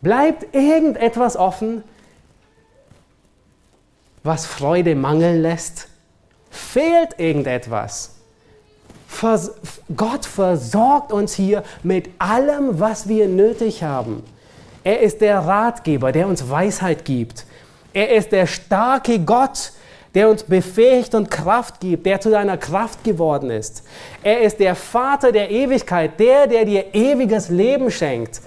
Bleibt 0.00 0.54
irgendetwas 0.54 1.36
offen, 1.36 1.82
was 4.22 4.46
Freude 4.46 4.94
mangeln 4.94 5.42
lässt? 5.42 5.88
Fehlt 6.50 7.18
irgendetwas? 7.18 8.14
Vers 9.06 9.52
Gott 9.96 10.26
versorgt 10.26 11.12
uns 11.12 11.34
hier 11.34 11.62
mit 11.82 12.10
allem, 12.18 12.78
was 12.78 13.08
wir 13.08 13.26
nötig 13.26 13.82
haben. 13.82 14.22
Er 14.84 15.00
ist 15.00 15.20
der 15.20 15.38
Ratgeber, 15.40 16.12
der 16.12 16.28
uns 16.28 16.50
Weisheit 16.50 17.04
gibt. 17.04 17.46
Er 17.92 18.14
ist 18.14 18.32
der 18.32 18.46
starke 18.46 19.18
Gott, 19.20 19.72
der 20.14 20.28
uns 20.28 20.42
befähigt 20.42 21.14
und 21.14 21.30
Kraft 21.30 21.80
gibt, 21.80 22.06
der 22.06 22.20
zu 22.20 22.30
deiner 22.30 22.56
Kraft 22.56 23.04
geworden 23.04 23.50
ist. 23.50 23.84
Er 24.22 24.40
ist 24.40 24.58
der 24.58 24.74
Vater 24.74 25.32
der 25.32 25.50
Ewigkeit, 25.50 26.18
der, 26.18 26.46
der 26.46 26.64
dir 26.64 26.94
ewiges 26.94 27.48
Leben 27.48 27.90
schenkt. 27.90 28.40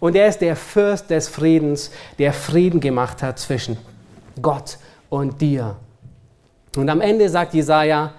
Und 0.00 0.16
er 0.16 0.28
ist 0.28 0.40
der 0.40 0.56
Fürst 0.56 1.10
des 1.10 1.28
Friedens, 1.28 1.90
der 2.18 2.32
Frieden 2.32 2.80
gemacht 2.80 3.22
hat 3.22 3.38
zwischen 3.38 3.78
Gott 4.42 4.78
und 5.08 5.40
dir. 5.40 5.76
Und 6.76 6.88
am 6.90 7.00
Ende 7.00 7.28
sagt 7.28 7.54
Jesaja, 7.54 8.12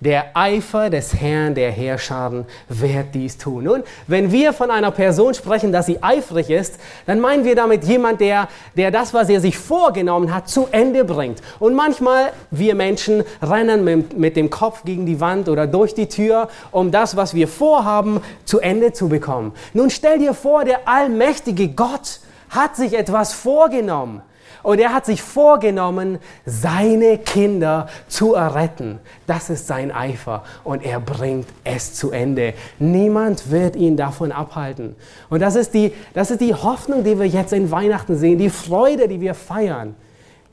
der 0.00 0.34
Eifer 0.34 0.88
des 0.88 1.14
Herrn 1.14 1.54
der 1.54 1.70
Herrscharen 1.70 2.46
wird 2.68 3.14
dies 3.14 3.36
tun. 3.36 3.64
Nun, 3.64 3.82
wenn 4.06 4.32
wir 4.32 4.52
von 4.52 4.70
einer 4.70 4.90
Person 4.90 5.34
sprechen, 5.34 5.72
dass 5.72 5.86
sie 5.86 6.02
eifrig 6.02 6.48
ist, 6.48 6.80
dann 7.06 7.20
meinen 7.20 7.44
wir 7.44 7.54
damit 7.54 7.84
jemand, 7.84 8.20
der, 8.20 8.48
der 8.76 8.90
das, 8.90 9.12
was 9.12 9.28
er 9.28 9.40
sich 9.40 9.58
vorgenommen 9.58 10.34
hat, 10.34 10.48
zu 10.48 10.68
Ende 10.70 11.04
bringt. 11.04 11.42
Und 11.58 11.74
manchmal, 11.74 12.32
wir 12.50 12.74
Menschen 12.74 13.22
rennen 13.42 13.84
mit, 13.84 14.18
mit 14.18 14.36
dem 14.36 14.48
Kopf 14.48 14.84
gegen 14.84 15.04
die 15.04 15.20
Wand 15.20 15.48
oder 15.48 15.66
durch 15.66 15.94
die 15.94 16.08
Tür, 16.08 16.48
um 16.70 16.90
das, 16.90 17.16
was 17.16 17.34
wir 17.34 17.46
vorhaben, 17.46 18.20
zu 18.44 18.58
Ende 18.60 18.92
zu 18.92 19.08
bekommen. 19.08 19.52
Nun 19.74 19.90
stell 19.90 20.18
dir 20.18 20.32
vor, 20.32 20.64
der 20.64 20.88
allmächtige 20.88 21.68
Gott 21.68 22.20
hat 22.48 22.74
sich 22.76 22.94
etwas 22.94 23.32
vorgenommen. 23.32 24.22
Und 24.62 24.78
er 24.78 24.92
hat 24.92 25.06
sich 25.06 25.22
vorgenommen, 25.22 26.18
seine 26.44 27.18
Kinder 27.18 27.88
zu 28.08 28.34
erretten. 28.34 28.98
Das 29.26 29.50
ist 29.50 29.66
sein 29.66 29.90
Eifer 29.90 30.44
und 30.64 30.84
er 30.84 31.00
bringt 31.00 31.48
es 31.64 31.94
zu 31.94 32.10
Ende. 32.10 32.54
Niemand 32.78 33.50
wird 33.50 33.76
ihn 33.76 33.96
davon 33.96 34.32
abhalten. 34.32 34.96
Und 35.28 35.40
das 35.40 35.56
ist 35.56 35.74
die, 35.74 35.94
das 36.14 36.30
ist 36.30 36.40
die 36.40 36.54
Hoffnung, 36.54 37.04
die 37.04 37.18
wir 37.18 37.26
jetzt 37.26 37.52
in 37.52 37.70
Weihnachten 37.70 38.16
sehen, 38.16 38.38
die 38.38 38.50
Freude, 38.50 39.08
die 39.08 39.20
wir 39.20 39.34
feiern. 39.34 39.94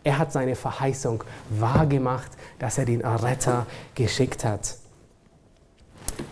Er 0.04 0.18
hat 0.18 0.32
seine 0.32 0.56
Verheißung 0.56 1.24
wahrgemacht, 1.50 2.32
dass 2.60 2.78
er 2.78 2.86
den 2.86 3.02
Erretter 3.02 3.66
geschickt 3.94 4.46
hat. 4.46 4.76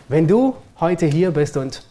Wenn 0.07 0.28
du 0.28 0.55
heute 0.80 1.05
hier 1.05 1.32
bist 1.32 1.57
und 1.57 1.84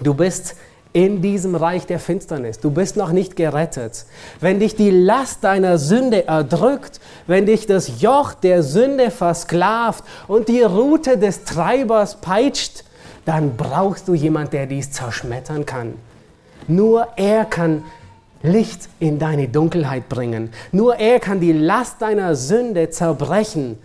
du 0.00 0.14
bist 0.14 0.56
in 0.92 1.20
diesem 1.20 1.54
Reich 1.54 1.86
der 1.86 1.98
Finsternis. 1.98 2.58
Du 2.58 2.70
bist 2.70 2.96
noch 2.96 3.12
nicht 3.12 3.36
gerettet. 3.36 4.06
Wenn 4.40 4.60
dich 4.60 4.76
die 4.76 4.90
Last 4.90 5.44
deiner 5.44 5.78
Sünde 5.78 6.26
erdrückt, 6.26 7.00
wenn 7.26 7.46
dich 7.46 7.66
das 7.66 8.00
Joch 8.00 8.34
der 8.34 8.62
Sünde 8.62 9.10
versklavt 9.10 10.04
und 10.26 10.48
die 10.48 10.62
Rute 10.62 11.18
des 11.18 11.44
Treibers 11.44 12.20
peitscht, 12.20 12.84
dann 13.24 13.56
brauchst 13.56 14.08
du 14.08 14.14
jemand, 14.14 14.52
der 14.52 14.66
dies 14.66 14.92
zerschmettern 14.92 15.66
kann. 15.66 15.94
Nur 16.68 17.08
er 17.16 17.44
kann 17.44 17.84
Licht 18.42 18.88
in 19.00 19.18
deine 19.18 19.48
Dunkelheit 19.48 20.08
bringen. 20.08 20.50
Nur 20.72 20.96
er 20.96 21.20
kann 21.20 21.40
die 21.40 21.52
Last 21.52 22.00
deiner 22.00 22.36
Sünde 22.36 22.90
zerbrechen 22.90 23.78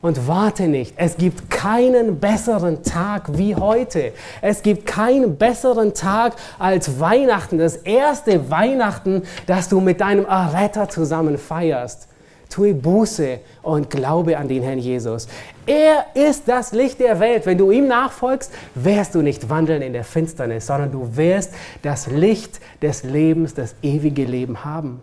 und 0.00 0.28
warte 0.28 0.68
nicht, 0.68 0.94
es 0.96 1.16
gibt 1.16 1.50
keinen 1.50 2.20
besseren 2.20 2.84
Tag 2.84 3.36
wie 3.36 3.56
heute. 3.56 4.12
Es 4.40 4.62
gibt 4.62 4.86
keinen 4.86 5.36
besseren 5.36 5.92
Tag 5.92 6.34
als 6.58 7.00
Weihnachten, 7.00 7.58
das 7.58 7.76
erste 7.76 8.48
Weihnachten, 8.48 9.22
das 9.46 9.68
du 9.68 9.80
mit 9.80 10.00
deinem 10.00 10.24
Erretter 10.24 10.88
zusammen 10.88 11.36
feierst. 11.36 12.06
Tue 12.48 12.74
Buße 12.74 13.40
und 13.62 13.90
glaube 13.90 14.38
an 14.38 14.48
den 14.48 14.62
Herrn 14.62 14.78
Jesus. 14.78 15.26
Er 15.66 16.06
ist 16.14 16.44
das 16.46 16.72
Licht 16.72 17.00
der 17.00 17.20
Welt. 17.20 17.44
Wenn 17.44 17.58
du 17.58 17.70
ihm 17.70 17.88
nachfolgst, 17.88 18.52
wirst 18.74 19.16
du 19.16 19.20
nicht 19.20 19.50
wandeln 19.50 19.82
in 19.82 19.92
der 19.92 20.04
Finsternis, 20.04 20.66
sondern 20.66 20.92
du 20.92 21.16
wirst 21.16 21.52
das 21.82 22.06
Licht 22.06 22.60
des 22.80 23.02
Lebens, 23.02 23.52
das 23.52 23.74
ewige 23.82 24.24
Leben 24.24 24.64
haben. 24.64 25.02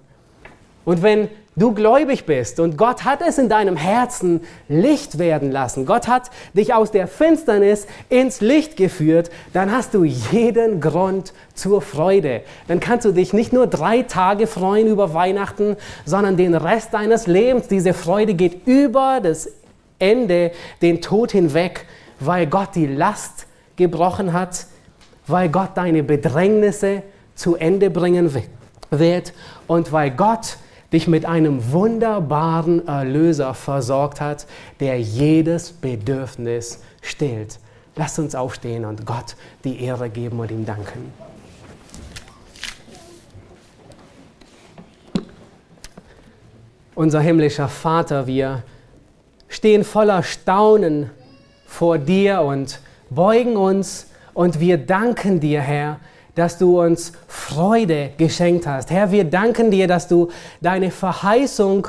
Und 0.85 1.03
wenn 1.03 1.27
du 1.55 1.73
gläubig 1.73 2.25
bist 2.25 2.59
und 2.59 2.77
Gott 2.77 3.03
hat 3.05 3.21
es 3.21 3.37
in 3.37 3.49
deinem 3.49 3.77
Herzen 3.77 4.41
Licht 4.67 5.17
werden 5.17 5.51
lassen, 5.51 5.85
Gott 5.85 6.07
hat 6.07 6.31
dich 6.53 6.73
aus 6.73 6.91
der 6.91 7.07
Finsternis 7.07 7.87
ins 8.09 8.41
Licht 8.41 8.77
geführt, 8.77 9.29
dann 9.53 9.71
hast 9.71 9.93
du 9.93 10.03
jeden 10.03 10.81
Grund 10.81 11.33
zur 11.53 11.81
Freude. 11.81 12.41
Dann 12.67 12.79
kannst 12.79 13.05
du 13.05 13.11
dich 13.11 13.33
nicht 13.33 13.53
nur 13.53 13.67
drei 13.67 14.01
Tage 14.01 14.47
freuen 14.47 14.87
über 14.87 15.13
Weihnachten, 15.13 15.77
sondern 16.05 16.37
den 16.37 16.53
Rest 16.53 16.93
deines 16.93 17.27
Lebens. 17.27 17.67
Diese 17.67 17.93
Freude 17.93 18.33
geht 18.33 18.67
über 18.67 19.19
das 19.21 19.49
Ende, 19.99 20.51
den 20.81 21.01
Tod 21.01 21.31
hinweg, 21.31 21.85
weil 22.19 22.47
Gott 22.47 22.69
die 22.75 22.87
Last 22.87 23.47
gebrochen 23.75 24.33
hat, 24.33 24.65
weil 25.27 25.49
Gott 25.49 25.71
deine 25.75 26.03
Bedrängnisse 26.03 27.03
zu 27.35 27.55
Ende 27.55 27.89
bringen 27.89 28.31
wird 28.91 29.33
und 29.67 29.91
weil 29.91 30.11
Gott 30.11 30.57
dich 30.93 31.07
mit 31.07 31.25
einem 31.25 31.71
wunderbaren 31.71 32.87
Erlöser 32.87 33.53
versorgt 33.53 34.21
hat, 34.21 34.47
der 34.79 34.99
jedes 34.99 35.71
Bedürfnis 35.71 36.81
stillt. 37.01 37.59
Lasst 37.95 38.19
uns 38.19 38.35
aufstehen 38.35 38.85
und 38.85 39.05
Gott 39.05 39.35
die 39.63 39.81
Ehre 39.81 40.09
geben 40.09 40.39
und 40.39 40.51
ihm 40.51 40.65
danken. 40.65 41.13
Unser 46.93 47.19
himmlischer 47.19 47.67
Vater, 47.67 48.25
wir 48.25 48.63
stehen 49.49 49.83
voller 49.83 50.23
Staunen 50.23 51.09
vor 51.65 51.97
dir 51.97 52.41
und 52.41 52.79
beugen 53.09 53.57
uns 53.57 54.07
und 54.33 54.59
wir 54.59 54.77
danken 54.77 55.39
dir, 55.39 55.61
Herr, 55.61 55.99
dass 56.35 56.57
du 56.57 56.81
uns 56.81 57.13
Freude 57.27 58.11
geschenkt 58.17 58.67
hast. 58.67 58.91
Herr, 58.91 59.11
wir 59.11 59.23
danken 59.23 59.71
dir, 59.71 59.87
dass 59.87 60.07
du 60.07 60.29
deine 60.61 60.91
Verheißung 60.91 61.87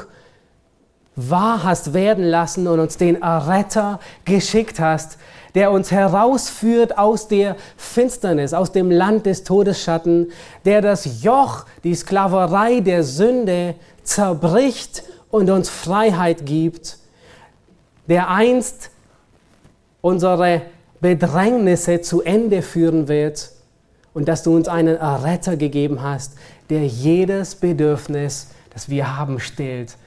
wahr 1.17 1.65
hast 1.65 1.95
werden 1.95 2.25
lassen 2.25 2.69
und 2.69 2.79
uns 2.79 2.97
den 2.97 3.21
Erretter 3.23 4.01
geschickt 4.25 4.79
hast, 4.79 5.19
der 5.55 5.71
uns 5.71 5.91
herausführt 5.91 6.99
aus 6.99 7.29
der 7.29 7.57
Finsternis, 7.77 8.53
aus 8.53 8.73
dem 8.73 8.91
Land 8.91 9.27
des 9.27 9.43
Todesschatten, 9.43 10.31
der 10.65 10.83
das 10.83 11.23
Joch, 11.23 11.65
die 11.83 11.95
Sklaverei 11.95 12.81
der 12.81 13.03
Sünde 13.03 13.75
zerbricht 14.03 15.03
und 15.31 15.51
uns 15.51 15.71
Freiheit 15.71 16.45
gibt, 16.45 16.99
der 18.07 18.29
einst 18.29 18.91
unsere 20.03 20.63
Bedrängnisse 21.01 22.03
zu 22.03 22.23
Ende 22.23 22.63
führen 22.63 23.09
wird 23.09 23.56
und 24.17 24.29
dass 24.29 24.43
du 24.43 24.57
uns 24.57 24.67
einen 24.67 24.97
Erretter 24.97 25.59
gegeben 25.59 26.01
hast, 26.01 26.37
der 26.71 26.87
jedes 26.87 27.55
Bedürfnis, 27.55 28.49
das 28.73 28.89
wir 28.89 29.19
haben, 29.19 29.41
stillt. 29.41 29.99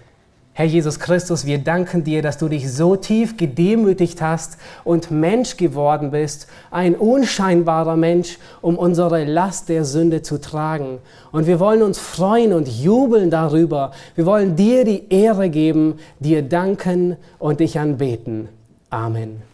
Herr 0.54 0.66
Jesus 0.66 1.00
Christus, 1.00 1.46
wir 1.46 1.60
danken 1.60 2.04
dir, 2.04 2.24
dass 2.24 2.40
du 2.40 2.48
dich 2.48 2.74
so 2.74 2.96
tief 2.96 3.38
gedemütigt 3.38 4.20
hast 4.20 4.58
und 4.84 5.12
Mensch 5.12 5.58
geworden 5.58 6.10
bist, 6.10 6.48
ein 6.72 6.96
unscheinbarer 6.96 7.98
Mensch, 7.98 8.40
um 8.62 8.80
unsere 8.80 9.26
Last 9.26 9.70
der 9.70 9.86
Sünde 9.86 10.24
zu 10.24 10.42
tragen. 10.42 10.98
Und 11.32 11.46
wir 11.46 11.60
wollen 11.60 11.84
uns 11.84 12.00
freuen 12.00 12.54
und 12.54 12.68
jubeln 12.68 13.30
darüber. 13.30 13.92
Wir 14.16 14.26
wollen 14.26 14.56
dir 14.56 14.86
die 14.86 15.04
Ehre 15.14 15.52
geben, 15.52 16.00
dir 16.20 16.42
danken 16.42 17.16
und 17.38 17.60
dich 17.60 17.78
anbeten. 17.78 18.50
Amen. 18.90 19.49